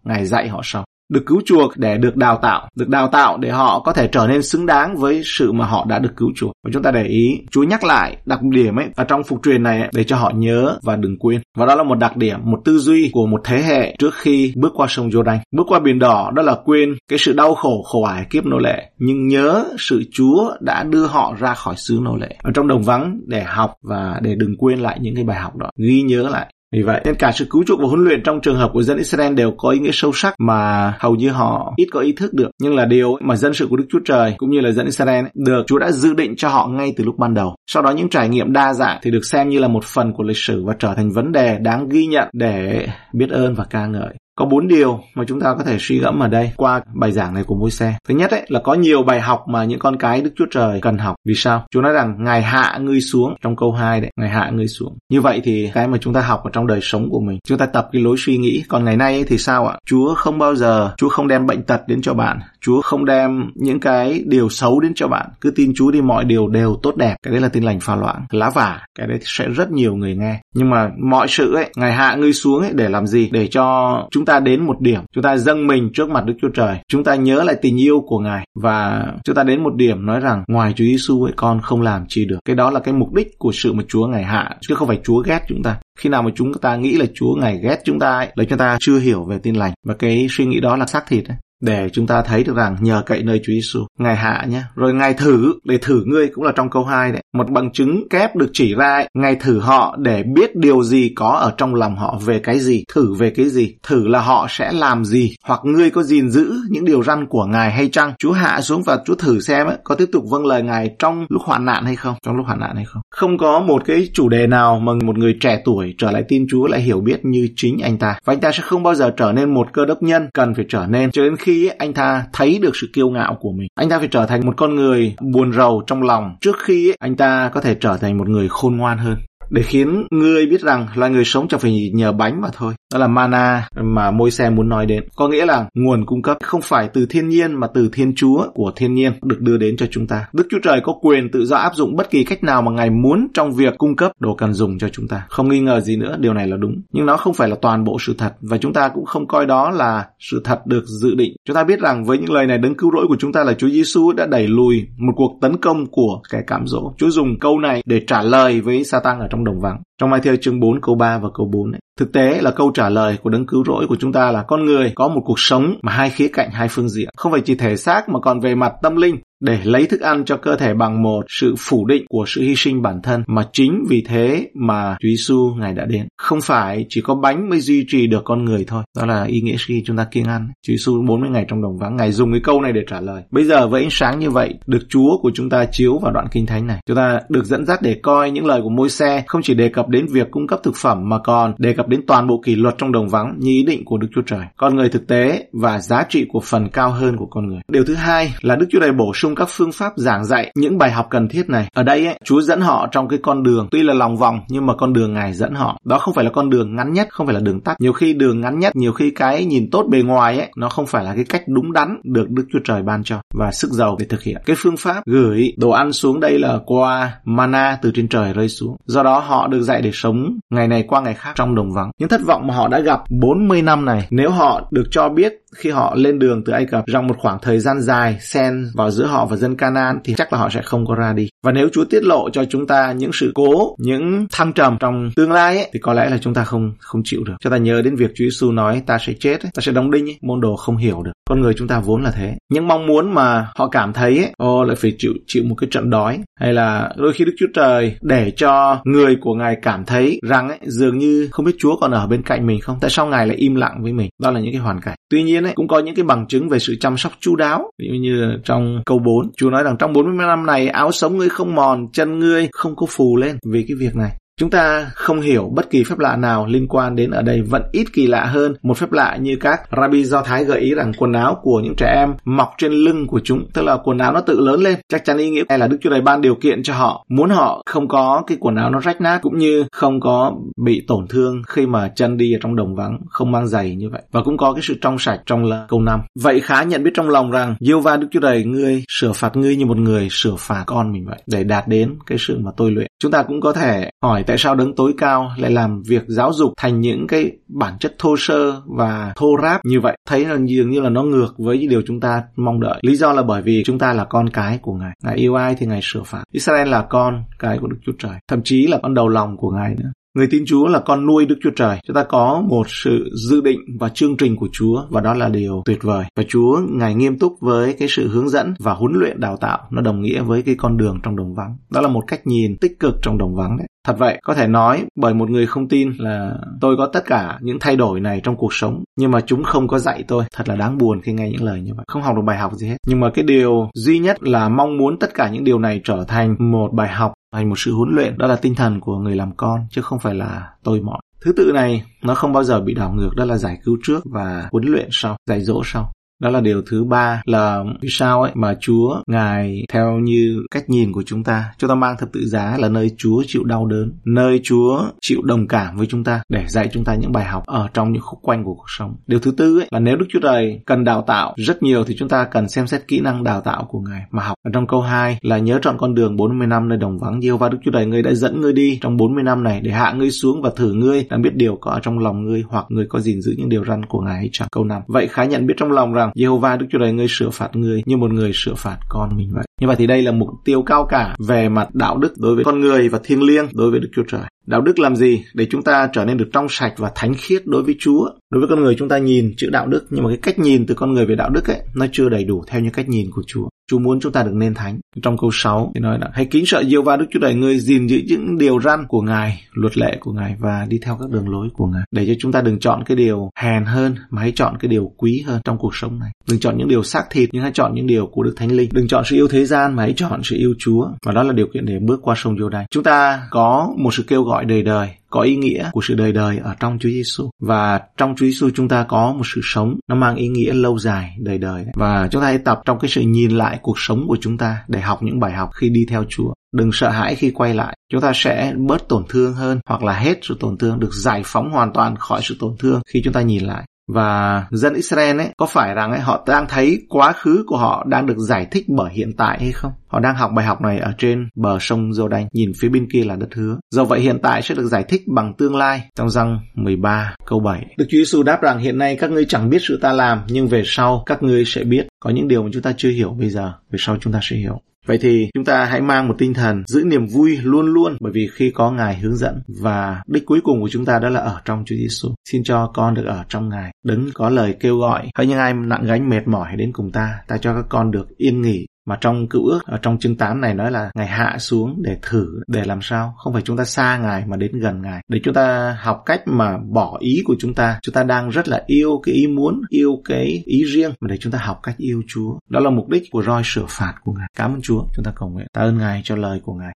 Ngài 0.05 0.26
dạy 0.26 0.49
họ 0.49 0.61
sau 0.64 0.85
được 1.12 1.23
cứu 1.26 1.40
chuộc 1.45 1.76
để 1.76 1.99
được 1.99 2.16
đào 2.16 2.38
tạo, 2.42 2.69
được 2.76 2.88
đào 2.88 3.09
tạo 3.09 3.38
để 3.38 3.50
họ 3.50 3.81
có 3.81 3.92
thể 3.92 4.09
trở 4.12 4.26
nên 4.26 4.42
xứng 4.42 4.66
đáng 4.66 4.97
với 4.97 5.23
sự 5.25 5.52
mà 5.52 5.66
họ 5.66 5.87
đã 5.88 5.99
được 5.99 6.12
cứu 6.16 6.28
chuộc. 6.35 6.52
Và 6.64 6.71
chúng 6.75 6.83
ta 6.83 6.90
để 6.90 7.04
ý, 7.04 7.40
Chúa 7.50 7.62
nhắc 7.62 7.85
lại 7.85 8.16
đặc 8.25 8.42
điểm 8.42 8.78
ấy 8.78 8.87
ở 8.97 9.04
trong 9.04 9.23
phục 9.23 9.40
truyền 9.42 9.62
này 9.62 9.81
ấy, 9.81 9.88
để 9.92 10.04
cho 10.04 10.16
họ 10.16 10.33
nhớ 10.35 10.78
và 10.83 10.97
đừng 10.97 11.19
quên. 11.19 11.40
Và 11.59 11.66
đó 11.66 11.75
là 11.75 11.83
một 11.83 11.99
đặc 11.99 12.16
điểm, 12.16 12.38
một 12.45 12.59
tư 12.64 12.78
duy 12.78 13.11
của 13.12 13.26
một 13.26 13.40
thế 13.45 13.62
hệ 13.62 13.97
trước 13.99 14.14
khi 14.14 14.52
bước 14.57 14.73
qua 14.75 14.87
sông 14.90 15.09
Jordan. 15.09 15.38
Bước 15.57 15.66
qua 15.69 15.81
biển 15.81 15.99
đỏ 15.99 16.31
đó 16.35 16.42
là 16.42 16.57
quên 16.64 16.95
cái 17.09 17.19
sự 17.19 17.33
đau 17.33 17.54
khổ 17.54 17.83
khổ 17.83 18.02
ải 18.02 18.26
kiếp 18.31 18.47
nô 18.47 18.59
lệ, 18.59 18.90
nhưng 18.99 19.28
nhớ 19.28 19.64
sự 19.78 20.02
Chúa 20.12 20.52
đã 20.61 20.85
đưa 20.85 21.07
họ 21.07 21.35
ra 21.38 21.54
khỏi 21.54 21.75
xứ 21.76 21.99
nô 22.02 22.16
lệ. 22.16 22.37
Ở 22.42 22.50
trong 22.54 22.69
đồng 22.69 22.83
vắng 22.83 23.21
để 23.26 23.42
học 23.42 23.75
và 23.83 24.21
để 24.23 24.35
đừng 24.35 24.57
quên 24.59 24.78
lại 24.78 24.99
những 25.00 25.14
cái 25.14 25.25
bài 25.25 25.38
học 25.40 25.57
đó, 25.57 25.71
ghi 25.76 26.02
nhớ 26.02 26.28
lại 26.28 26.52
vì 26.73 26.83
vậy, 26.83 27.00
nên 27.05 27.14
cả 27.14 27.33
sự 27.33 27.47
cứu 27.50 27.64
chuộc 27.67 27.81
và 27.81 27.87
huấn 27.87 28.05
luyện 28.05 28.23
trong 28.23 28.41
trường 28.41 28.57
hợp 28.57 28.71
của 28.73 28.83
dân 28.83 28.99
Israel 28.99 29.35
đều 29.35 29.52
có 29.57 29.71
ý 29.71 29.79
nghĩa 29.79 29.91
sâu 29.93 30.12
sắc 30.14 30.35
mà 30.38 30.93
hầu 30.99 31.14
như 31.14 31.31
họ 31.31 31.73
ít 31.76 31.87
có 31.93 32.00
ý 32.00 32.12
thức 32.12 32.35
được. 32.35 32.50
Nhưng 32.62 32.75
là 32.75 32.85
điều 32.85 33.17
mà 33.21 33.37
dân 33.37 33.55
sự 33.55 33.67
của 33.71 33.76
Đức 33.76 33.85
Chúa 33.91 34.00
Trời 34.05 34.35
cũng 34.37 34.50
như 34.50 34.61
là 34.61 34.71
dân 34.71 34.87
Israel 34.87 35.25
được 35.35 35.62
Chúa 35.67 35.79
đã 35.79 35.91
dự 35.91 36.14
định 36.14 36.37
cho 36.37 36.49
họ 36.49 36.67
ngay 36.67 36.95
từ 36.97 37.05
lúc 37.05 37.19
ban 37.19 37.35
đầu. 37.35 37.55
Sau 37.67 37.83
đó, 37.83 37.91
những 37.91 38.09
trải 38.09 38.29
nghiệm 38.29 38.52
đa 38.52 38.75
dạng 38.75 38.99
thì 39.02 39.11
được 39.11 39.25
xem 39.25 39.49
như 39.49 39.59
là 39.59 39.69
một 39.69 39.85
phần 39.85 40.12
của 40.12 40.23
lịch 40.23 40.37
sử 40.37 40.64
và 40.64 40.75
trở 40.79 40.95
thành 40.95 41.11
vấn 41.11 41.33
đề 41.33 41.59
đáng 41.59 41.88
ghi 41.88 42.07
nhận 42.07 42.29
để 42.33 42.87
biết 43.12 43.31
ơn 43.31 43.55
và 43.55 43.64
ca 43.64 43.87
ngợi. 43.87 44.14
Có 44.39 44.45
bốn 44.45 44.69
điều 44.69 45.01
mà 45.15 45.25
chúng 45.29 45.41
ta 45.41 45.55
có 45.59 45.65
thể 45.65 45.77
suy 45.81 45.99
gẫm 45.99 46.23
ở 46.23 46.29
đây 46.29 46.53
qua 46.57 46.81
bài 46.95 47.12
giảng 47.12 47.35
này 47.35 47.45
của 47.45 47.55
môi 47.55 47.71
xe. 47.71 47.95
Thứ 48.09 48.15
nhất 48.15 48.31
ấy, 48.31 48.43
là 48.49 48.61
có 48.61 48.75
nhiều 48.75 49.03
bài 49.03 49.21
học 49.21 49.45
mà 49.49 49.65
những 49.65 49.79
con 49.79 49.97
cái 49.97 50.21
Đức 50.21 50.31
Chúa 50.37 50.47
Trời 50.51 50.81
cần 50.81 50.99
học. 50.99 51.17
Vì 51.25 51.35
sao? 51.35 51.67
Chúa 51.71 51.81
nói 51.81 51.93
rằng 51.93 52.25
Ngài 52.25 52.43
hạ 52.43 52.79
ngươi 52.81 53.01
xuống 53.01 53.35
trong 53.43 53.57
câu 53.57 53.73
2 53.73 54.01
đấy. 54.01 54.11
Ngài 54.17 54.31
hạ 54.31 54.51
ngươi 54.55 54.69
xuống. 54.69 54.99
Như 55.11 55.21
vậy 55.21 55.41
thì 55.45 55.71
cái 55.75 55.89
mà 55.89 55.99
chúng 56.01 56.15
ta 56.15 56.21
học 56.21 56.45
ở 56.45 56.51
trong 56.53 56.67
đời 56.67 56.81
sống 56.83 57.11
của 57.11 57.21
mình. 57.21 57.39
Chúng 57.49 57.59
ta 57.59 57.67
tập 57.67 57.89
cái 57.93 58.03
lối 58.03 58.17
suy 58.19 58.37
nghĩ. 58.37 58.65
Còn 58.69 58.85
ngày 58.85 58.97
nay 58.97 59.15
ấy 59.15 59.25
thì 59.25 59.39
sao 59.39 59.67
ạ? 59.67 59.79
Chúa 59.87 60.15
không 60.15 60.39
bao 60.39 60.55
giờ, 60.55 60.95
Chúa 60.97 61.09
không 61.09 61.29
đem 61.29 61.47
bệnh 61.47 61.62
tật 61.62 61.81
đến 61.89 62.03
cho 62.03 62.15
bạn. 62.15 62.41
Chúa 62.62 62.81
không 62.81 63.04
đem 63.04 63.50
những 63.54 63.81
cái 63.81 64.23
điều 64.26 64.49
xấu 64.49 64.81
đến 64.81 64.92
cho 64.95 65.09
bạn. 65.09 65.28
Cứ 65.40 65.50
tin 65.50 65.73
Chúa 65.75 65.90
đi 65.90 66.00
mọi 66.00 66.25
điều 66.25 66.49
đều 66.49 66.76
tốt 66.83 66.97
đẹp. 66.97 67.16
Cái 67.23 67.33
đấy 67.33 67.40
là 67.40 67.49
tin 67.49 67.64
lành 67.64 67.81
pha 67.81 67.97
loãng. 67.97 68.26
Lá 68.31 68.50
vả. 68.50 68.81
Cái 68.99 69.07
đấy 69.07 69.19
sẽ 69.23 69.49
rất 69.49 69.71
nhiều 69.71 69.95
người 69.95 70.16
nghe. 70.16 70.40
Nhưng 70.54 70.71
mà 70.71 70.90
mọi 71.11 71.28
sự 71.28 71.54
ấy, 71.54 71.71
Ngài 71.76 71.92
hạ 71.92 72.14
ngươi 72.14 72.33
xuống 72.33 72.61
ấy 72.61 72.71
để 72.75 72.88
làm 72.88 73.07
gì? 73.07 73.28
Để 73.33 73.47
cho 73.47 73.97
chúng 74.11 74.25
ta 74.25 74.40
đến 74.40 74.66
một 74.66 74.81
điểm. 74.81 75.00
Chúng 75.14 75.25
ta 75.25 75.37
dâng 75.37 75.66
mình 75.66 75.90
trước 75.95 76.11
mặt 76.11 76.25
Đức 76.25 76.35
Chúa 76.42 76.49
Trời. 76.54 76.76
Chúng 76.88 77.04
ta 77.04 77.14
nhớ 77.14 77.42
lại 77.42 77.57
tình 77.62 77.81
yêu 77.81 78.00
của 78.07 78.19
Ngài. 78.19 78.47
Và 78.62 79.07
chúng 79.25 79.37
ta 79.37 79.42
đến 79.42 79.62
một 79.62 79.75
điểm 79.76 80.07
nói 80.07 80.21
rằng 80.21 80.45
ngoài 80.49 80.73
Chúa 80.76 80.85
Giêsu 80.85 81.23
ấy 81.23 81.33
con 81.37 81.61
không 81.61 81.83
làm 81.83 82.04
chi 82.09 82.25
được. 82.25 82.38
Cái 82.45 82.57
đó 82.57 82.71
là 82.71 82.81
cái 82.81 82.95
mục 82.95 83.12
đích 83.12 83.38
của 83.38 83.52
sự 83.52 83.73
mà 83.73 83.83
Chúa 83.88 84.07
Ngài 84.07 84.25
hạ. 84.25 84.50
Chứ 84.61 84.75
không 84.75 84.88
phải 84.88 85.00
Chúa 85.04 85.19
ghét 85.19 85.40
chúng 85.49 85.62
ta 85.62 85.76
khi 85.99 86.11
nào 86.11 86.23
mà 86.23 86.31
chúng 86.35 86.52
ta 86.54 86.76
nghĩ 86.76 86.97
là 86.97 87.07
Chúa 87.14 87.35
ngài 87.35 87.59
ghét 87.62 87.81
chúng 87.85 87.99
ta 87.99 88.12
ấy, 88.12 88.28
là 88.35 88.45
chúng 88.49 88.59
ta 88.59 88.76
chưa 88.81 88.99
hiểu 88.99 89.25
về 89.25 89.38
tin 89.38 89.54
lành 89.54 89.73
và 89.87 89.95
cái 89.95 90.26
suy 90.31 90.45
nghĩ 90.45 90.61
đó 90.61 90.76
là 90.76 90.87
xác 90.87 91.07
thịt 91.09 91.28
ấy 91.28 91.37
để 91.62 91.88
chúng 91.92 92.07
ta 92.07 92.23
thấy 92.23 92.45
được 92.45 92.57
rằng 92.57 92.76
nhờ 92.81 93.02
cậy 93.07 93.23
nơi 93.23 93.40
Chúa 93.45 93.52
Giêsu 93.52 93.81
ngài 93.99 94.16
hạ 94.16 94.45
nhé 94.49 94.62
rồi 94.75 94.95
ngài 94.95 95.14
thử 95.14 95.52
để 95.64 95.78
thử 95.78 96.02
ngươi 96.07 96.28
cũng 96.28 96.45
là 96.45 96.52
trong 96.57 96.71
câu 96.71 96.85
2 96.85 97.12
đấy 97.12 97.23
một 97.33 97.50
bằng 97.50 97.73
chứng 97.73 98.09
kép 98.09 98.37
được 98.37 98.50
chỉ 98.52 98.75
ra 98.75 98.95
ấy. 98.95 99.09
ngài 99.14 99.37
thử 99.37 99.59
họ 99.59 99.97
để 99.99 100.23
biết 100.23 100.57
điều 100.57 100.83
gì 100.83 101.12
có 101.16 101.28
ở 101.28 101.52
trong 101.57 101.75
lòng 101.75 101.97
họ 101.97 102.19
về 102.25 102.38
cái 102.38 102.59
gì. 102.59 102.85
Thử 102.95 103.14
về 103.14 103.31
cái 103.31 103.49
gì? 103.49 103.75
Thử 103.83 104.09
là 104.09 104.21
họ 104.21 104.47
sẽ 104.50 104.73
làm 104.73 105.04
gì? 105.04 105.35
Hoặc 105.45 105.61
ngươi 105.64 105.90
có 105.90 106.02
gìn 106.02 106.31
giữ 106.31 106.52
những 106.71 106.85
điều 106.85 107.02
răn 107.02 107.26
của 107.26 107.45
ngài 107.45 107.73
hay 107.73 107.88
chăng? 107.88 108.12
Chúa 108.19 108.33
hạ 108.33 108.61
xuống 108.61 108.83
và 108.83 108.99
Chúa 109.04 109.14
thử 109.14 109.40
xem 109.40 109.66
ấy, 109.66 109.76
có 109.85 109.95
tiếp 109.95 110.09
tục 110.12 110.25
vâng 110.31 110.47
lời 110.47 110.62
ngài 110.62 110.90
trong 110.99 111.26
lúc 111.28 111.42
hoạn 111.42 111.64
nạn 111.64 111.85
hay 111.85 111.97
không? 111.97 112.14
Trong 112.23 112.37
lúc 112.37 112.47
hoạn 112.47 112.61
nạn 112.61 112.76
hay 112.76 112.85
không? 112.85 113.02
Không 113.11 113.38
có 113.38 113.61
một 113.61 113.83
cái 113.85 114.09
chủ 114.14 114.28
đề 114.28 114.47
nào 114.47 114.78
mà 114.78 114.92
một 115.04 115.19
người 115.19 115.37
trẻ 115.40 115.62
tuổi 115.64 115.95
trở 115.99 116.11
lại 116.11 116.25
tin 116.28 116.47
Chúa 116.50 116.66
lại 116.66 116.81
hiểu 116.81 117.00
biết 117.00 117.25
như 117.25 117.49
chính 117.57 117.78
anh 117.78 117.99
ta. 117.99 118.19
Và 118.25 118.33
anh 118.33 118.40
ta 118.40 118.52
sẽ 118.52 118.62
không 118.62 118.83
bao 118.83 118.95
giờ 118.95 119.12
trở 119.16 119.33
nên 119.33 119.54
một 119.54 119.73
cơ 119.73 119.85
đốc 119.85 120.02
nhân 120.02 120.28
cần 120.35 120.54
phải 120.54 120.64
trở 120.69 120.87
nên. 120.87 121.11
Cho 121.11 121.23
đến 121.23 121.37
khi 121.37 121.51
khi 121.52 121.71
anh 121.78 121.94
ta 121.94 122.25
thấy 122.32 122.59
được 122.59 122.76
sự 122.76 122.88
kiêu 122.92 123.11
ngạo 123.11 123.37
của 123.40 123.52
mình. 123.52 123.68
Anh 123.75 123.88
ta 123.88 123.99
phải 123.99 124.09
trở 124.09 124.26
thành 124.26 124.47
một 124.47 124.54
con 124.56 124.75
người 124.75 125.14
buồn 125.21 125.52
rầu 125.52 125.82
trong 125.87 126.02
lòng 126.02 126.37
trước 126.40 126.56
khi 126.64 126.92
anh 126.99 127.16
ta 127.16 127.50
có 127.54 127.61
thể 127.61 127.75
trở 127.75 127.97
thành 127.97 128.18
một 128.18 128.28
người 128.28 128.49
khôn 128.49 128.76
ngoan 128.76 128.99
hơn. 128.99 129.16
Để 129.50 129.62
khiến 129.62 130.06
ngươi 130.11 130.47
biết 130.47 130.61
rằng 130.61 130.87
loài 130.94 131.11
người 131.11 131.25
sống 131.25 131.49
chẳng 131.49 131.61
phải 131.61 131.90
nhờ 131.94 132.12
bánh 132.12 132.40
mà 132.40 132.49
thôi 132.52 132.75
đó 132.93 132.99
là 132.99 133.07
mana 133.07 133.69
mà 133.81 134.11
môi 134.11 134.31
xe 134.31 134.51
muốn 134.51 134.69
nói 134.69 134.87
đến. 134.87 135.05
Có 135.17 135.29
nghĩa 135.29 135.47
là 135.47 135.67
nguồn 135.75 136.07
cung 136.07 136.23
cấp 136.23 136.37
không 136.43 136.61
phải 136.63 136.89
từ 136.93 137.07
thiên 137.07 137.29
nhiên 137.29 137.61
mà 137.61 137.67
từ 137.75 137.89
thiên 137.93 138.15
chúa 138.15 138.47
của 138.55 138.73
thiên 138.77 138.95
nhiên 138.95 139.13
được 139.23 139.41
đưa 139.41 139.57
đến 139.57 139.77
cho 139.77 139.87
chúng 139.91 140.07
ta. 140.07 140.29
Đức 140.33 140.47
chúa 140.51 140.59
trời 140.63 140.81
có 140.85 140.93
quyền 141.03 141.31
tự 141.31 141.45
do 141.45 141.57
áp 141.57 141.73
dụng 141.75 141.97
bất 141.97 142.11
kỳ 142.11 142.25
cách 142.25 142.45
nào 142.45 142.63
mà 142.63 142.73
ngài 142.73 142.91
muốn 142.91 143.29
trong 143.35 143.53
việc 143.53 143.79
cung 143.79 143.97
cấp 143.97 144.13
đồ 144.19 144.35
cần 144.35 144.53
dùng 144.53 144.79
cho 144.79 144.89
chúng 144.89 145.09
ta. 145.09 145.27
Không 145.29 145.49
nghi 145.49 145.61
ngờ 145.61 145.81
gì 145.81 145.97
nữa, 145.97 146.17
điều 146.21 146.35
này 146.35 146.47
là 146.47 146.57
đúng. 146.57 146.83
Nhưng 146.93 147.07
nó 147.07 147.17
không 147.17 147.35
phải 147.35 147.49
là 147.49 147.57
toàn 147.63 147.85
bộ 147.85 147.97
sự 148.01 148.15
thật 148.19 148.35
và 148.41 148.59
chúng 148.59 148.73
ta 148.73 148.89
cũng 148.89 149.05
không 149.05 149.27
coi 149.27 149.47
đó 149.47 149.71
là 149.71 150.07
sự 150.19 150.41
thật 150.45 150.67
được 150.67 150.85
dự 150.87 151.15
định. 151.15 151.37
Chúng 151.45 151.55
ta 151.55 151.65
biết 151.65 151.81
rằng 151.81 152.05
với 152.05 152.19
những 152.19 152.33
lời 152.33 152.47
này, 152.47 152.59
đấng 152.59 152.75
cứu 152.75 152.91
rỗi 152.95 153.07
của 153.09 153.17
chúng 153.19 153.33
ta 153.33 153.45
là 153.45 153.55
Chúa 153.55 153.69
Giêsu 153.69 154.13
đã 154.13 154.27
đẩy 154.27 154.49
lùi 154.49 154.87
một 154.99 155.13
cuộc 155.17 155.39
tấn 155.41 155.57
công 155.57 155.87
của 155.87 156.21
kẻ 156.31 156.39
cám 156.47 156.67
dỗ. 156.67 156.93
Chúa 156.99 157.11
dùng 157.11 157.39
câu 157.41 157.59
này 157.59 157.83
để 157.87 158.01
trả 158.07 158.23
lời 158.23 158.61
với 158.61 158.85
Satan 158.85 159.21
ở 159.21 159.27
trong 159.31 159.45
đồng 159.45 159.61
vắng 159.61 159.83
trong 160.03 160.11
Matthew 160.11 160.37
chương 160.37 160.61
4 160.61 160.81
câu 160.81 160.95
3 160.95 161.19
và 161.19 161.29
câu 161.35 161.49
4 161.53 161.73
ấy. 161.73 161.81
Thực 161.99 162.13
tế 162.13 162.41
là 162.41 162.51
câu 162.51 162.71
trả 162.75 162.89
lời 162.89 163.19
của 163.23 163.31
đấng 163.31 163.47
cứu 163.47 163.65
rỗi 163.67 163.87
của 163.89 163.97
chúng 164.01 164.13
ta 164.13 164.33
là 164.33 164.43
con 164.43 164.65
người 164.65 164.93
có 164.95 165.09
một 165.09 165.21
cuộc 165.25 165.41
sống 165.41 165.75
mà 165.83 165.93
hai 165.93 166.11
khía 166.11 166.29
cạnh 166.33 166.51
hai 166.51 166.69
phương 166.71 166.89
diện, 166.89 167.09
không 167.17 167.33
phải 167.33 167.41
chỉ 167.41 167.55
thể 167.55 167.77
xác 167.77 168.09
mà 168.09 168.21
còn 168.21 168.41
về 168.41 168.55
mặt 168.55 168.73
tâm 168.83 168.97
linh 168.97 169.17
để 169.43 169.59
lấy 169.65 169.87
thức 169.87 170.01
ăn 170.01 170.25
cho 170.25 170.37
cơ 170.37 170.57
thể 170.57 170.75
bằng 170.75 171.03
một 171.03 171.25
sự 171.29 171.55
phủ 171.59 171.87
định 171.87 172.05
của 172.09 172.25
sự 172.27 172.41
hy 172.41 172.55
sinh 172.57 172.83
bản 172.83 173.01
thân 173.03 173.23
mà 173.27 173.47
chính 173.53 173.85
vì 173.89 174.05
thế 174.09 174.51
mà 174.55 174.97
Chúa 175.01 175.09
Giêsu 175.09 175.55
ngài 175.59 175.73
đã 175.73 175.85
đến. 175.85 176.07
Không 176.17 176.41
phải 176.41 176.87
chỉ 176.89 177.01
có 177.01 177.15
bánh 177.15 177.51
mới 177.51 177.61
duy 177.61 177.85
trì 177.89 178.07
được 178.07 178.23
con 178.25 178.45
người 178.45 178.65
thôi. 178.67 178.83
Đó 178.97 179.07
là 179.07 179.25
ý 179.25 179.41
nghĩa 179.41 179.57
khi 179.67 179.83
chúng 179.87 179.97
ta 179.97 180.05
kiêng 180.05 180.25
ăn. 180.25 180.49
Chúa 180.63 180.73
Giêsu 180.73 181.03
40 181.09 181.31
ngày 181.31 181.45
trong 181.49 181.63
đồng 181.63 181.79
vắng, 181.79 181.97
ngài 181.97 182.13
dùng 182.13 182.33
cái 182.33 182.41
câu 182.45 182.61
này 182.61 182.73
để 182.73 182.81
trả 182.91 183.01
lời. 183.01 183.23
Bây 183.31 183.45
giờ 183.45 183.69
với 183.69 183.83
ánh 183.83 183.91
sáng 183.91 184.19
như 184.19 184.31
vậy, 184.31 184.55
được 184.67 184.83
Chúa 184.89 185.19
của 185.23 185.31
chúng 185.35 185.51
ta 185.51 185.65
chiếu 185.73 185.99
vào 185.99 186.13
đoạn 186.13 186.27
kinh 186.33 186.47
thánh 186.47 186.67
này. 186.67 186.79
Chúng 186.87 186.97
ta 186.97 187.21
được 187.29 187.45
dẫn 187.45 187.67
dắt 187.67 187.83
để 187.83 187.95
coi 188.03 188.31
những 188.31 188.47
lời 188.47 188.61
của 188.63 188.71
môi 188.71 188.89
xe 188.89 189.25
không 189.27 189.43
chỉ 189.43 189.55
đề 189.55 189.69
cập 189.69 189.89
đến 189.89 190.07
việc 190.07 190.31
cung 190.31 190.47
cấp 190.47 190.61
thực 190.63 190.77
phẩm 190.77 191.09
mà 191.09 191.19
còn 191.19 191.55
đề 191.59 191.73
cập 191.73 191.89
đến 191.89 192.01
toàn 192.07 192.27
bộ 192.27 192.43
kỷ 192.45 192.57
luật 192.57 192.75
trong 192.79 192.93
đồng 192.93 193.09
vắng 193.09 193.37
như 193.39 193.51
ý 193.51 193.63
định 193.63 193.85
của 193.85 193.99
Đức 193.99 194.09
Chúa 194.15 194.23
Trời. 194.27 194.45
Con 194.57 194.77
người 194.77 194.89
thực 194.89 195.07
tế 195.07 195.47
và 195.53 195.79
giá 195.79 196.05
trị 196.09 196.27
của 196.29 196.41
phần 196.41 196.69
cao 196.69 196.91
hơn 196.91 197.17
của 197.17 197.27
con 197.27 197.47
người. 197.47 197.61
Điều 197.69 197.85
thứ 197.85 197.95
hai 197.95 198.35
là 198.41 198.57
Đức 198.57 198.67
Chúa 198.71 198.81
Trời 198.81 198.93
bổ 198.93 199.13
sung 199.15 199.32
các 199.35 199.49
phương 199.51 199.73
pháp 199.73 199.93
giảng 199.97 200.25
dạy 200.25 200.53
những 200.55 200.79
bài 200.79 200.91
học 200.91 201.07
cần 201.11 201.29
thiết 201.29 201.49
này. 201.49 201.69
Ở 201.75 201.83
đây 201.83 202.07
ấy, 202.07 202.19
Chúa 202.25 202.41
dẫn 202.41 202.61
họ 202.61 202.87
trong 202.93 203.09
cái 203.09 203.19
con 203.23 203.43
đường 203.43 203.69
tuy 203.71 203.83
là 203.83 203.95
lòng 203.95 204.17
vòng 204.17 204.41
nhưng 204.49 204.67
mà 204.67 204.75
con 204.75 204.93
đường 204.93 205.15
Ngài 205.15 205.33
dẫn 205.33 205.55
họ. 205.55 205.79
Đó 205.85 205.99
không 205.99 206.15
phải 206.15 206.25
là 206.25 206.31
con 206.31 206.51
đường 206.51 206.77
ngắn 206.77 206.93
nhất, 206.93 207.09
không 207.11 207.27
phải 207.27 207.35
là 207.35 207.41
đường 207.41 207.61
tắt. 207.61 207.77
Nhiều 207.81 207.93
khi 207.93 208.12
đường 208.12 208.41
ngắn 208.41 208.59
nhất, 208.59 208.77
nhiều 208.77 208.93
khi 208.93 209.11
cái 209.11 209.45
nhìn 209.45 209.71
tốt 209.71 209.87
bề 209.91 210.03
ngoài 210.03 210.39
ấy 210.39 210.49
nó 210.57 210.69
không 210.69 210.87
phải 210.87 211.05
là 211.05 211.15
cái 211.15 211.25
cách 211.25 211.43
đúng 211.47 211.73
đắn 211.73 211.97
được 212.05 212.31
Đức 212.31 212.45
Chúa 212.53 212.59
Trời 212.65 212.83
ban 212.83 213.05
cho 213.05 213.21
và 213.35 213.53
sức 213.53 213.71
giàu 213.71 213.97
để 213.99 214.07
thực 214.09 214.23
hiện. 214.23 214.37
Cái 214.47 214.57
phương 214.59 214.77
pháp 214.77 215.03
gửi 215.07 215.53
đồ 215.57 215.71
ăn 215.71 215.93
xuống 215.93 216.21
đây 216.21 216.39
là 216.39 216.59
qua 216.67 217.12
mana 217.25 217.79
từ 217.83 217.91
trên 217.95 218.09
trời 218.09 218.33
rơi 218.33 218.49
xuống. 218.49 218.77
Do 218.87 219.03
đó 219.03 219.19
họ 219.19 219.47
được 219.47 219.62
dạy 219.62 219.83
để 219.83 219.91
sống 219.93 220.39
ngày 220.51 220.69
này 220.69 220.85
qua 220.89 221.01
ngày 221.01 221.15
khác 221.15 221.33
trong 221.35 221.55
đồng 221.55 221.73
vắng. 221.73 221.91
Những 221.99 222.09
thất 222.09 222.21
vọng 222.27 222.47
mà 222.47 222.55
họ 222.55 222.69
đã 222.69 222.81
gặp 222.81 223.01
40 223.11 223.62
năm 223.62 223.85
này, 223.85 224.07
nếu 224.11 224.31
họ 224.31 224.69
được 224.71 224.85
cho 224.91 225.09
biết 225.09 225.33
khi 225.57 225.71
họ 225.71 225.95
lên 225.97 226.19
đường 226.19 226.45
từ 226.45 226.53
Ai 226.53 226.67
Cập 226.67 226.87
rằng 226.87 227.07
một 227.07 227.15
khoảng 227.19 227.39
thời 227.43 227.59
gian 227.59 227.81
dài 227.81 228.19
xen 228.21 228.67
vào 228.75 228.91
giữa 228.91 229.07
họ 229.07 229.22
và 229.26 229.37
dân 229.37 229.57
Canaan 229.57 229.99
thì 230.05 230.14
chắc 230.17 230.33
là 230.33 230.38
họ 230.38 230.49
sẽ 230.50 230.62
không 230.62 230.87
có 230.87 230.95
ra 230.95 231.12
đi. 231.12 231.29
Và 231.45 231.52
nếu 231.52 231.69
Chúa 231.73 231.85
tiết 231.85 232.05
lộ 232.05 232.31
cho 232.31 232.45
chúng 232.45 232.67
ta 232.67 232.93
những 232.93 233.11
sự 233.12 233.33
cố, 233.35 233.76
những 233.79 234.26
thăng 234.33 234.52
trầm 234.52 234.76
trong 234.81 235.11
tương 235.17 235.33
lai 235.33 235.57
ấy, 235.57 235.71
thì 235.75 235.81
có 235.81 235.93
lẽ 235.93 236.11
là 236.11 236.19
chúng 236.19 236.35
ta 236.35 236.45
không 236.45 236.73
không 236.79 237.02
chịu 237.05 237.25
được. 237.25 237.35
Cho 237.41 237.50
ta 237.50 237.57
nhớ 237.57 237.83
đến 237.83 237.97
việc 237.97 238.11
Chúa 238.14 238.25
Giêsu 238.25 238.52
nói 238.52 238.83
ta 238.87 238.99
sẽ 238.99 239.12
chết, 239.21 239.43
ấy, 239.43 239.50
ta 239.55 239.61
sẽ 239.61 239.73
đóng 239.73 239.91
đinh, 239.91 240.09
ấy. 240.09 240.19
môn 240.23 240.41
đồ 240.41 240.57
không 240.57 240.76
hiểu 240.76 241.02
được. 241.02 241.12
Con 241.29 241.41
người 241.41 241.55
chúng 241.55 241.69
ta 241.69 241.81
vốn 241.81 242.02
là 242.02 242.11
thế. 242.11 242.35
Những 242.52 242.69
mong 242.69 242.87
muốn 242.87 243.14
mà 243.14 243.49
họ 243.57 243.69
cảm 243.69 243.93
thấy 243.93 244.19
ấy, 244.19 244.31
ô 244.37 244.64
lại 244.64 244.76
phải 244.76 244.93
chịu 244.99 245.12
chịu 245.26 245.45
một 245.45 245.55
cái 245.55 245.69
trận 245.71 245.91
đói 245.91 246.19
hay 246.41 246.52
là 246.52 246.93
đôi 246.97 247.12
khi 247.12 247.25
Đức 247.25 247.33
Chúa 247.38 247.47
Trời 247.55 247.97
để 248.02 248.33
cho 248.37 248.81
người 248.85 249.17
của 249.21 249.35
Ngài 249.35 249.57
cảm 249.62 249.85
thấy 249.85 250.21
rằng 250.29 250.49
ấy, 250.49 250.59
dường 250.62 250.99
như 250.99 251.29
không 251.31 251.47
biết 251.47 251.57
Chúa 251.59 251.76
còn 251.76 251.91
ở 251.91 252.07
bên 252.07 252.23
cạnh 252.23 252.47
mình 252.47 252.61
không? 252.61 252.79
Tại 252.81 252.91
sao 252.91 253.07
Ngài 253.07 253.26
lại 253.26 253.37
im 253.37 253.55
lặng 253.55 253.83
với 253.83 253.93
mình? 253.93 254.11
Đó 254.23 254.31
là 254.31 254.41
những 254.41 254.52
cái 254.52 254.61
hoàn 254.61 254.81
cảnh. 254.81 254.95
Tuy 255.11 255.23
nhiên 255.23 255.45
ấy, 255.45 255.52
cũng 255.55 255.69
có 255.69 255.79
những 255.79 255.95
cái 255.95 256.05
bằng 256.05 256.26
chứng 256.26 256.49
về 256.49 256.59
sự 256.59 256.76
chăm 256.81 256.97
sóc 256.97 257.12
chu 257.21 257.37
đáo. 257.37 257.71
Ví 257.79 257.88
dụ 257.88 257.95
như 257.95 258.38
trong 258.45 258.83
câu 258.87 258.99
4, 258.99 259.12
Chúa 259.37 259.50
nói 259.50 259.62
rằng 259.62 259.76
trong 259.78 259.92
40 259.92 260.14
năm 260.19 260.47
này 260.47 260.69
áo 260.69 260.92
sống 260.92 261.19
ngươi 261.19 261.28
không 261.28 261.54
mòn, 261.54 261.92
chân 261.92 262.19
ngươi 262.19 262.49
không 262.52 262.76
có 262.76 262.87
phù 262.90 263.16
lên 263.16 263.38
vì 263.52 263.64
cái 263.69 263.76
việc 263.81 263.97
này. 263.97 264.22
Chúng 264.43 264.51
ta 264.51 264.91
không 264.95 265.21
hiểu 265.21 265.51
bất 265.55 265.71
kỳ 265.71 265.85
phép 265.85 265.99
lạ 265.99 266.17
nào 266.17 266.47
liên 266.47 266.69
quan 266.69 266.97
đến 266.97 267.11
ở 267.11 267.23
đây 267.23 267.43
vẫn 267.43 267.63
ít 267.73 267.85
kỳ 267.93 268.07
lạ 268.07 268.25
hơn 268.25 268.55
một 268.63 268.79
phép 268.79 268.93
lạ 268.93 269.17
như 269.21 269.37
các 269.41 269.61
rabbi 269.77 270.05
Do 270.05 270.23
Thái 270.23 270.45
gợi 270.45 270.61
ý 270.61 270.75
rằng 270.75 270.93
quần 270.99 271.13
áo 271.13 271.39
của 271.43 271.61
những 271.61 271.75
trẻ 271.77 271.95
em 271.97 272.15
mọc 272.25 272.55
trên 272.59 272.73
lưng 272.73 273.07
của 273.07 273.21
chúng, 273.25 273.47
tức 273.55 273.63
là 273.63 273.77
quần 273.85 273.99
áo 273.99 274.13
nó 274.13 274.21
tự 274.21 274.41
lớn 274.41 274.61
lên. 274.61 274.79
Chắc 274.89 275.05
chắn 275.05 275.19
ý 275.19 275.31
nghĩa 275.31 275.45
là 275.49 275.67
Đức 275.67 275.77
Chúa 275.81 275.91
Trời 275.91 276.01
ban 276.01 276.21
điều 276.21 276.35
kiện 276.35 276.63
cho 276.63 276.75
họ, 276.75 277.05
muốn 277.09 277.31
họ 277.31 277.63
không 277.67 277.89
có 277.89 278.23
cái 278.27 278.39
quần 278.41 278.57
áo 278.57 278.71
nó 278.71 278.81
rách 278.81 279.01
nát 279.01 279.19
cũng 279.23 279.39
như 279.39 279.65
không 279.73 280.01
có 280.01 280.33
bị 280.65 280.85
tổn 280.89 281.07
thương 281.09 281.43
khi 281.49 281.67
mà 281.67 281.89
chân 281.89 282.17
đi 282.17 282.35
ở 282.35 282.39
trong 282.43 282.57
đồng 282.57 282.75
vắng, 282.75 282.99
không 283.09 283.33
mang 283.33 283.47
giày 283.47 283.75
như 283.75 283.89
vậy. 283.91 284.03
Và 284.13 284.23
cũng 284.23 284.37
có 284.37 284.53
cái 284.53 284.63
sự 284.63 284.75
trong 284.81 284.99
sạch 284.99 285.21
trong 285.27 285.45
là 285.45 285.67
câu 285.69 285.81
năm. 285.81 286.01
Vậy 286.21 286.41
khá 286.41 286.63
nhận 286.63 286.83
biết 286.83 286.91
trong 286.95 287.09
lòng 287.09 287.31
rằng 287.31 287.55
Diêu 287.61 287.81
va 287.81 287.97
Đức 287.97 288.09
Chúa 288.11 288.21
Trời 288.21 288.45
ngươi 288.45 288.85
sửa 288.89 289.13
phạt 289.13 289.37
ngươi 289.37 289.57
như 289.57 289.67
một 289.67 289.79
người 289.79 290.09
sửa 290.11 290.37
phạt 290.39 290.63
con 290.67 290.93
mình 290.93 291.07
vậy 291.07 291.19
để 291.27 291.45
đạt 291.45 291.69
đến 291.69 291.95
cái 292.07 292.19
sự 292.21 292.39
mà 292.39 292.51
tôi 292.57 292.71
luyện. 292.71 292.87
Chúng 292.99 293.13
ta 293.13 293.23
cũng 293.23 293.41
có 293.41 293.53
thể 293.53 293.91
hỏi 294.03 294.25
tại 294.33 294.39
sao 294.39 294.55
đấng 294.55 294.75
tối 294.75 294.95
cao 294.99 295.33
lại 295.37 295.51
làm 295.51 295.83
việc 295.83 296.03
giáo 296.07 296.33
dục 296.33 296.53
thành 296.57 296.81
những 296.81 297.07
cái 297.07 297.33
bản 297.49 297.79
chất 297.81 297.95
thô 297.99 298.17
sơ 298.19 298.62
và 298.67 299.12
thô 299.17 299.37
ráp 299.43 299.61
như 299.65 299.81
vậy 299.81 299.97
thấy 300.09 300.25
là 300.25 300.39
dường 300.45 300.71
như 300.71 300.81
là 300.81 300.89
nó 300.89 301.03
ngược 301.03 301.35
với 301.39 301.59
những 301.59 301.71
điều 301.71 301.83
chúng 301.87 302.01
ta 302.01 302.23
mong 302.37 302.61
đợi 302.61 302.79
lý 302.83 302.97
do 302.97 303.12
là 303.12 303.23
bởi 303.23 303.43
vì 303.43 303.62
chúng 303.65 303.79
ta 303.79 303.93
là 303.93 304.05
con 304.05 304.29
cái 304.29 304.59
của 304.62 304.73
ngài 304.73 304.93
ngài 305.03 305.17
yêu 305.17 305.35
ai 305.35 305.55
thì 305.59 305.67
ngài 305.67 305.81
sửa 305.83 306.03
phạt 306.03 306.23
israel 306.33 306.69
là 306.69 306.83
con 306.83 307.25
cái 307.39 307.59
của 307.59 307.67
đức 307.67 307.76
chúa 307.87 307.93
trời, 307.99 308.13
thậm 308.28 308.41
chí 308.45 308.67
là 308.67 308.78
con 308.83 308.95
đầu 308.95 309.09
lòng 309.09 309.37
của 309.37 309.50
ngài 309.50 309.75
nữa 309.75 309.93
Người 310.17 310.28
tin 310.30 310.45
Chúa 310.47 310.67
là 310.67 310.78
con 310.78 311.06
nuôi 311.06 311.26
Đức 311.26 311.37
Chúa 311.43 311.50
Trời. 311.56 311.78
Chúng 311.87 311.97
ta 311.97 312.04
có 312.04 312.43
một 312.49 312.67
sự 312.69 313.11
dự 313.28 313.41
định 313.41 313.61
và 313.80 313.89
chương 313.89 314.17
trình 314.17 314.37
của 314.37 314.49
Chúa, 314.52 314.83
và 314.91 315.00
đó 315.00 315.15
là 315.15 315.28
điều 315.28 315.63
tuyệt 315.65 315.83
vời. 315.83 316.04
Và 316.17 316.23
Chúa, 316.28 316.61
Ngài 316.71 316.95
nghiêm 316.95 317.19
túc 317.19 317.41
với 317.41 317.73
cái 317.73 317.89
sự 317.89 318.09
hướng 318.09 318.28
dẫn 318.28 318.54
và 318.59 318.73
huấn 318.73 318.93
luyện 318.95 319.21
đào 319.21 319.37
tạo. 319.37 319.59
Nó 319.71 319.83
đồng 319.83 320.02
nghĩa 320.02 320.23
với 320.23 320.43
cái 320.43 320.54
con 320.59 320.76
đường 320.76 321.00
trong 321.02 321.17
đồng 321.17 321.35
vắng. 321.35 321.56
Đó 321.71 321.80
là 321.80 321.89
một 321.89 322.04
cách 322.06 322.26
nhìn 322.26 322.56
tích 322.61 322.80
cực 322.80 322.95
trong 323.02 323.19
đồng 323.19 323.35
vắng 323.35 323.56
đấy. 323.59 323.67
Thật 323.86 323.99
vậy, 323.99 324.21
có 324.23 324.34
thể 324.34 324.47
nói 324.47 324.84
bởi 324.97 325.14
một 325.14 325.30
người 325.30 325.47
không 325.47 325.68
tin 325.68 325.92
là 325.99 326.34
tôi 326.60 326.76
có 326.76 326.86
tất 326.86 327.04
cả 327.06 327.38
những 327.40 327.58
thay 327.60 327.76
đổi 327.76 328.00
này 328.00 328.21
trong 328.25 328.36
cuộc 328.36 328.54
sống, 328.54 328.84
nhưng 328.97 329.10
mà 329.10 329.21
chúng 329.21 329.45
không 329.45 329.68
có 329.68 329.78
dạy 329.78 330.04
tôi. 330.08 330.25
Thật 330.36 330.49
là 330.49 330.56
đáng 330.56 330.78
buồn 330.78 331.00
khi 331.02 331.12
nghe 331.12 331.30
những 331.30 331.45
lời 331.45 331.60
như 331.60 331.75
vậy. 331.75 331.84
Không 331.88 332.02
học 332.02 332.16
được 332.16 332.23
bài 332.26 332.38
học 332.38 332.52
gì 332.54 332.68
hết. 332.68 332.76
Nhưng 332.86 333.00
mà 333.00 333.10
cái 333.14 333.25
điều 333.25 333.71
duy 333.75 333.99
nhất 333.99 334.23
là 334.23 334.49
mong 334.49 334.78
muốn 334.78 334.99
tất 334.99 335.14
cả 335.14 335.28
những 335.28 335.45
điều 335.45 335.58
này 335.58 335.80
trở 335.84 336.04
thành 336.08 336.36
một 336.38 336.73
bài 336.73 336.88
học 336.88 337.12
thành 337.32 337.49
một 337.49 337.58
sự 337.58 337.75
huấn 337.75 337.95
luyện 337.95 338.18
đó 338.18 338.26
là 338.26 338.36
tinh 338.36 338.54
thần 338.54 338.80
của 338.80 338.97
người 338.97 339.16
làm 339.16 339.32
con 339.36 339.60
chứ 339.71 339.82
không 339.82 339.99
phải 339.99 340.14
là 340.14 340.50
tôi 340.64 340.80
mọi 340.80 341.00
thứ 341.25 341.32
tự 341.36 341.50
này 341.54 341.84
nó 342.02 342.14
không 342.14 342.32
bao 342.32 342.45
giờ 342.45 342.60
bị 342.60 342.75
đảo 342.75 342.92
ngược 342.92 343.10
đó 343.16 343.25
là 343.25 343.38
giải 343.38 343.58
cứu 343.64 343.76
trước 343.82 344.00
và 344.04 344.49
huấn 344.52 344.64
luyện 344.64 344.88
sau 344.90 345.16
dạy 345.26 345.40
dỗ 345.40 345.62
sau 345.64 345.92
đó 346.23 346.30
là 346.30 346.41
điều 346.41 346.63
thứ 346.67 346.85
ba 346.85 347.23
là 347.25 347.65
vì 347.80 347.89
sao 347.91 348.23
ấy 348.23 348.32
mà 348.35 348.54
Chúa, 348.61 349.02
ngài 349.06 349.65
theo 349.73 349.99
như 349.99 350.43
cách 350.50 350.71
nhìn 350.71 350.93
của 350.93 351.02
chúng 351.06 351.25
ta. 351.25 351.45
Chúng 351.58 351.69
ta 351.69 351.75
mang 351.75 351.97
thập 351.99 352.13
tự 352.13 352.21
giá 352.26 352.56
là 352.58 352.69
nơi 352.69 352.91
Chúa 352.97 353.23
chịu 353.26 353.45
đau 353.45 353.67
đớn, 353.67 353.93
nơi 354.04 354.41
Chúa 354.45 354.82
chịu 355.00 355.23
đồng 355.23 355.49
cảm 355.49 355.76
với 355.76 355.87
chúng 355.87 356.04
ta 356.04 356.23
để 356.28 356.45
dạy 356.49 356.69
chúng 356.73 356.85
ta 356.85 356.95
những 356.95 357.13
bài 357.13 357.25
học 357.25 357.43
ở 357.47 357.69
trong 357.75 357.93
những 357.93 358.02
khúc 358.02 358.19
quanh 358.23 358.45
của 358.45 358.54
cuộc 358.54 358.67
sống. 358.78 358.97
Điều 359.06 359.19
thứ 359.19 359.30
tư 359.30 359.58
ấy 359.61 359.69
là 359.71 359.78
nếu 359.78 359.97
Đức 359.97 360.06
Chúa 360.08 360.21
Trời 360.23 360.61
cần 360.67 360.85
đào 360.85 361.04
tạo 361.06 361.35
rất 361.37 361.63
nhiều 361.63 361.85
thì 361.85 361.97
chúng 361.99 362.08
ta 362.08 362.25
cần 362.25 362.49
xem 362.49 362.67
xét 362.67 362.89
kỹ 362.89 363.00
năng 363.00 363.25
đào 363.25 363.41
tạo 363.41 363.65
của 363.69 363.80
ngài 363.80 364.02
mà 364.11 364.23
học. 364.23 364.35
Ở 364.45 364.50
trong 364.54 364.67
câu 364.67 364.80
2 364.80 365.19
là 365.23 365.39
nhớ 365.39 365.58
trọn 365.63 365.78
con 365.78 365.95
đường 365.95 366.17
40 366.17 366.47
năm 366.47 366.69
nơi 366.69 366.78
đồng 366.78 366.99
vắng 366.99 367.19
nhiều 367.19 367.39
và 367.39 367.49
Đức 367.49 367.58
Chúa 367.65 367.71
Trời, 367.71 367.87
ngươi 367.87 368.02
đã 368.02 368.15
dẫn 368.15 368.41
ngươi 368.41 368.52
đi 368.52 368.78
trong 368.82 368.97
40 368.97 369.25
năm 369.25 369.43
này 369.43 369.61
để 369.61 369.71
hạ 369.71 369.93
ngươi 369.93 370.11
xuống 370.11 370.43
và 370.43 370.50
thử 370.56 370.73
ngươi 370.73 371.06
đã 371.11 371.17
biết 371.17 371.35
điều 371.35 371.56
có 371.61 371.71
ở 371.71 371.80
trong 371.82 371.99
lòng 371.99 372.25
ngươi 372.25 372.45
hoặc 372.49 372.67
ngươi 372.69 372.87
có 372.89 373.00
gìn 373.00 373.21
giữ 373.21 373.35
những 373.39 373.49
điều 373.49 373.65
răn 373.65 373.85
của 373.85 374.00
ngài 374.00 374.23
hay 374.23 374.28
chẳng 374.32 374.49
câu 374.52 374.65
5 374.65 374.82
vậy 374.87 375.08
khá 375.11 375.25
nhận 375.25 375.47
biết 375.47 375.54
trong 375.56 375.73
lòng 375.73 375.93
rằng 375.93 376.12
Jehovah 376.15 376.59
Đức 376.59 376.67
Chúa 376.71 376.79
Trời 376.79 376.93
ngươi 376.93 377.07
sửa 377.09 377.31
phạt 377.31 377.57
người 377.57 377.83
như 377.87 377.97
một 377.97 378.13
người 378.13 378.31
sửa 378.35 378.55
phạt 378.55 378.79
con 378.89 379.17
mình 379.17 379.31
vậy. 379.35 379.45
Như 379.61 379.67
vậy 379.67 379.77
thì 379.79 379.87
đây 379.87 380.03
là 380.03 380.13
mục 380.13 380.29
tiêu 380.45 380.63
cao 380.63 380.87
cả 380.89 381.15
về 381.19 381.49
mặt 381.49 381.75
đạo 381.75 381.99
đức 381.99 382.13
đối 382.19 382.35
với 382.35 382.45
con 382.45 382.61
người 382.61 382.89
và 382.89 383.01
thiêng 383.05 383.23
liêng 383.23 383.47
đối 383.53 383.71
với 383.71 383.81
Đức 383.81 383.89
Chúa 383.93 384.03
Trời. 384.09 384.23
Đạo 384.47 384.61
đức 384.61 384.79
làm 384.79 384.97
gì 384.97 385.25
để 385.35 385.47
chúng 385.51 385.63
ta 385.63 385.89
trở 385.93 386.05
nên 386.05 386.17
được 386.17 386.29
trong 386.33 386.47
sạch 386.49 386.75
và 386.77 386.93
thánh 386.95 387.15
khiết 387.15 387.47
đối 387.47 387.63
với 387.63 387.77
Chúa? 387.79 388.11
Đối 388.31 388.41
với 388.41 388.49
con 388.49 388.61
người 388.61 388.75
chúng 388.79 388.89
ta 388.89 388.99
nhìn 388.99 389.35
chữ 389.37 389.51
đạo 389.51 389.67
đức, 389.67 389.87
nhưng 389.91 390.05
mà 390.05 390.11
cái 390.11 390.19
cách 390.23 390.39
nhìn 390.39 390.67
từ 390.67 390.75
con 390.75 390.93
người 390.93 391.07
về 391.07 391.15
đạo 391.15 391.31
đức 391.31 391.49
ấy, 391.49 391.61
nó 391.75 391.87
chưa 391.93 392.09
đầy 392.09 392.25
đủ 392.25 392.45
theo 392.47 392.61
như 392.61 392.71
cách 392.73 392.89
nhìn 392.89 393.11
của 393.11 393.23
Chúa. 393.27 393.49
Chúa 393.71 393.79
muốn 393.79 394.01
chúng 394.01 394.13
ta 394.13 394.23
được 394.23 394.35
nên 394.35 394.55
thánh. 394.55 394.81
Trong 395.03 395.17
câu 395.19 395.31
6 395.33 395.73
thì 395.75 395.81
nói 395.81 395.99
là 396.01 396.11
hãy 396.13 396.27
kính 396.31 396.47
sợ 396.47 396.65
Diêu 396.65 396.83
va 396.83 396.97
Đức 396.97 397.07
Chúa 397.11 397.21
Trời 397.23 397.35
ngươi 397.35 397.59
gìn 397.59 397.89
giữ 397.89 398.03
những 398.09 398.39
điều 398.39 398.61
răn 398.61 398.87
của 398.89 399.01
Ngài, 399.01 399.43
luật 399.53 399.79
lệ 399.79 399.97
của 400.01 400.13
Ngài 400.13 400.37
và 400.41 400.67
đi 400.69 400.79
theo 400.83 400.97
các 401.01 401.11
đường 401.11 401.29
lối 401.29 401.49
của 401.53 401.67
Ngài. 401.67 401.83
Để 401.91 402.07
cho 402.07 402.13
chúng 402.19 402.33
ta 402.33 402.41
đừng 402.41 402.59
chọn 402.61 402.85
cái 402.87 402.97
điều 402.97 403.31
hèn 403.37 403.65
hơn 403.65 403.95
mà 404.11 404.23
hãy 404.23 404.33
chọn 404.35 404.57
cái 404.61 404.69
điều 404.69 404.93
quý 404.97 405.23
hơn 405.27 405.41
trong 405.45 405.59
cuộc 405.59 405.77
sống 405.77 405.99
này. 405.99 406.11
Đừng 406.29 406.41
chọn 406.41 406.59
những 406.59 406.69
điều 406.69 406.83
xác 406.83 407.05
thịt 407.11 407.29
nhưng 407.33 407.43
hãy 407.43 407.51
chọn 407.55 407.75
những 407.75 407.87
điều 407.87 408.07
của 408.07 408.23
Đức 408.23 408.35
Thánh 408.37 408.53
Linh. 408.53 408.71
Đừng 408.73 408.89
chọn 408.89 409.05
sự 409.07 409.17
yêu 409.17 409.29
thế 409.29 409.45
gian 409.45 409.77
mà 409.77 409.83
hãy 409.83 409.93
chọn 409.97 410.21
sự 410.25 410.37
yêu 410.37 410.55
Chúa. 410.59 410.89
Và 411.07 411.13
đó 411.13 411.23
là 411.23 411.33
điều 411.33 411.47
kiện 411.55 411.67
để 411.67 411.79
bước 411.79 412.01
qua 412.03 412.15
sông 412.19 412.39
Giô 412.39 412.49
Đanh. 412.49 412.67
Chúng 412.71 412.83
ta 412.83 413.27
có 413.31 413.75
một 413.79 413.95
sự 413.95 414.05
kêu 414.09 414.23
gọi 414.23 414.45
đời 414.45 414.63
đời 414.63 414.89
có 415.13 415.21
ý 415.21 415.37
nghĩa 415.37 415.71
của 415.73 415.81
sự 415.85 415.95
đời 415.95 416.13
đời 416.13 416.39
ở 416.39 416.55
trong 416.61 416.79
Chúa 416.79 416.89
Giêsu. 416.89 417.31
Và 417.41 417.81
trong 417.97 418.15
Chúa 418.17 418.27
Giêsu 418.27 418.51
chúng 418.55 418.69
ta 418.69 418.85
có 418.89 419.13
một 419.13 419.25
sự 419.35 419.41
sống 419.45 419.77
nó 419.89 419.95
mang 419.95 420.17
ý 420.17 420.29
nghĩa 420.29 420.53
lâu 420.53 420.79
dài 420.79 421.17
đời 421.19 421.39
đời. 421.39 421.65
Và 421.75 422.09
chúng 422.11 422.23
ta 422.23 422.27
hãy 422.27 422.39
tập 422.39 422.61
trong 422.65 422.79
cái 422.79 422.89
sự 422.89 423.01
nhìn 423.01 423.31
lại 423.31 423.59
cuộc 423.63 423.79
sống 423.79 424.05
của 424.09 424.17
chúng 424.21 424.39
ta 424.39 424.59
để 424.69 424.81
học 424.81 425.03
những 425.03 425.21
bài 425.21 425.33
học 425.33 425.51
khi 425.55 425.71
đi 425.71 425.87
theo 425.89 426.05
Chúa. 426.09 426.33
Đừng 426.53 426.73
sợ 426.73 426.91
hãi 426.91 427.15
khi 427.15 427.31
quay 427.31 427.55
lại. 427.55 427.77
Chúng 427.93 428.01
ta 428.01 428.13
sẽ 428.15 428.53
bớt 428.57 428.89
tổn 428.89 429.05
thương 429.09 429.35
hơn 429.35 429.61
hoặc 429.67 429.83
là 429.83 429.93
hết 429.93 430.19
sự 430.23 430.37
tổn 430.41 430.59
thương, 430.59 430.81
được 430.81 430.95
giải 430.95 431.23
phóng 431.25 431.51
hoàn 431.51 431.73
toàn 431.73 431.97
khỏi 431.97 432.21
sự 432.25 432.37
tổn 432.41 432.57
thương 432.59 432.81
khi 432.93 433.01
chúng 433.05 433.13
ta 433.13 433.23
nhìn 433.23 433.45
lại 433.45 433.65
và 433.88 434.45
dân 434.50 434.75
Israel 434.75 435.18
ấy 435.18 435.28
có 435.36 435.47
phải 435.47 435.75
rằng 435.75 435.90
ấy, 435.90 436.00
họ 436.00 436.25
đang 436.26 436.47
thấy 436.49 436.82
quá 436.88 437.12
khứ 437.12 437.45
của 437.47 437.56
họ 437.56 437.84
đang 437.88 438.06
được 438.06 438.18
giải 438.18 438.47
thích 438.50 438.64
bởi 438.68 438.92
hiện 438.92 439.12
tại 439.16 439.38
hay 439.40 439.52
không? 439.52 439.73
Họ 439.86 440.00
đang 440.00 440.14
học 440.14 440.30
bài 440.34 440.47
học 440.47 440.60
này 440.60 440.78
ở 440.78 440.92
trên 440.99 441.28
bờ 441.34 441.58
sông 441.60 441.90
Jordan, 441.90 442.26
nhìn 442.32 442.52
phía 442.60 442.68
bên 442.68 442.86
kia 442.92 443.04
là 443.04 443.16
đất 443.16 443.34
hứa. 443.34 443.58
Do 443.71 443.84
vậy 443.84 444.00
hiện 444.00 444.18
tại 444.23 444.42
sẽ 444.42 444.54
được 444.54 444.66
giải 444.66 444.84
thích 444.88 445.02
bằng 445.08 445.34
tương 445.38 445.56
lai 445.56 445.82
trong 445.97 446.10
răng 446.10 446.38
13 446.54 447.14
câu 447.26 447.40
7. 447.40 447.66
Đức 447.76 447.84
Chúa 447.88 447.97
Giêsu 447.97 448.23
đáp 448.23 448.42
rằng 448.42 448.58
hiện 448.58 448.78
nay 448.78 448.97
các 448.97 449.10
ngươi 449.10 449.25
chẳng 449.25 449.50
biết 449.50 449.58
sự 449.62 449.78
ta 449.82 449.92
làm, 449.92 450.21
nhưng 450.26 450.49
về 450.49 450.62
sau 450.66 451.02
các 451.06 451.23
ngươi 451.23 451.45
sẽ 451.45 451.64
biết. 451.64 451.86
Có 452.00 452.10
những 452.10 452.28
điều 452.28 452.42
mà 452.42 452.49
chúng 452.52 452.62
ta 452.62 452.73
chưa 452.76 452.90
hiểu 452.90 453.16
bây 453.18 453.30
giờ, 453.30 453.52
về 453.71 453.76
sau 453.78 453.97
chúng 454.00 454.12
ta 454.12 454.18
sẽ 454.23 454.36
hiểu. 454.36 454.60
Vậy 454.86 454.99
thì 454.99 455.30
chúng 455.34 455.45
ta 455.45 455.64
hãy 455.64 455.80
mang 455.80 456.08
một 456.08 456.14
tinh 456.18 456.34
thần 456.34 456.62
giữ 456.66 456.84
niềm 456.84 457.06
vui 457.06 457.38
luôn 457.42 457.66
luôn 457.66 457.97
bởi 458.00 458.12
vì 458.12 458.28
khi 458.34 458.50
có 458.54 458.71
Ngài 458.71 458.99
hướng 458.99 459.16
dẫn 459.16 459.42
và 459.62 460.02
đích 460.06 460.26
cuối 460.26 460.40
cùng 460.45 460.60
của 460.60 460.68
chúng 460.73 460.84
ta 460.84 460.99
đó 460.99 461.08
là 461.08 461.21
ở 461.21 461.40
trong 461.45 461.64
Chúa 461.66 461.76
Giêsu. 461.76 462.08
Xin 462.25 462.42
cho 462.45 462.71
con 462.75 462.95
được 462.95 463.04
ở 463.06 463.25
trong 463.28 463.49
Ngài. 463.49 463.73
Đấng 463.84 464.08
có 464.14 464.30
lời 464.30 464.56
kêu 464.60 464.78
gọi 464.78 465.10
hỡi 465.14 465.26
những 465.26 465.38
ai 465.38 465.54
nặng 465.54 465.84
gánh 465.84 466.08
mệt 466.08 466.28
mỏi 466.28 466.56
đến 466.56 466.73
cùng 466.73 466.92
ta, 466.92 467.18
ta 467.28 467.38
cho 467.38 467.54
các 467.54 467.66
con 467.68 467.90
được 467.90 468.16
yên 468.16 468.42
nghỉ 468.42 468.66
mà 468.86 468.99
trong 469.00 469.28
cựu 469.28 469.47
ước, 469.47 469.60
ở 469.64 469.78
trong 469.82 469.99
chương 469.99 470.16
8 470.16 470.40
này 470.40 470.54
nói 470.54 470.71
là 470.71 470.90
ngài 470.95 471.06
hạ 471.06 471.36
xuống 471.38 471.82
để 471.82 471.99
thử, 472.02 472.40
để 472.49 472.64
làm 472.64 472.78
sao? 472.82 473.14
Không 473.18 473.32
phải 473.32 473.42
chúng 473.42 473.56
ta 473.56 473.64
xa 473.64 473.99
ngài 473.99 474.25
mà 474.26 474.36
đến 474.36 474.60
gần 474.60 474.82
ngài. 474.82 475.00
Để 475.08 475.21
chúng 475.25 475.34
ta 475.34 475.76
học 475.80 476.02
cách 476.06 476.23
mà 476.26 476.58
bỏ 476.58 476.97
ý 477.00 477.23
của 477.25 477.36
chúng 477.38 477.54
ta 477.54 477.78
chúng 477.82 477.92
ta 477.92 478.02
đang 478.02 478.30
rất 478.30 478.49
là 478.49 478.62
yêu 478.66 479.00
cái 479.02 479.14
ý 479.14 479.26
muốn, 479.26 479.62
yêu 479.68 480.02
cái 480.04 480.42
ý 480.47 480.64
riêng. 480.64 480.92
Mà 481.00 481.08
để 481.08 481.16
chúng 481.21 481.32
ta 481.32 481.38
học 481.38 481.60
cách 481.62 481.76
yêu 481.78 482.02
Chúa. 482.08 482.38
Đó 482.49 482.60
là 482.60 482.71
mục 482.71 482.88
đích 482.88 483.02
của 483.10 483.23
roi 483.23 483.42
sửa 483.45 483.64
phạt 483.68 483.95
của 484.04 484.12
ngài. 484.12 484.28
Cảm 484.36 484.54
ơn 484.54 484.60
Chúa, 484.62 484.84
chúng 484.95 485.04
ta 485.04 485.12
cầu 485.16 485.28
nguyện. 485.28 485.47
Tạ 485.52 485.60
ơn 485.60 485.78
ngài 485.78 486.00
cho 486.04 486.16
lời 486.16 486.40
của 486.45 486.54
ngài. 486.54 486.71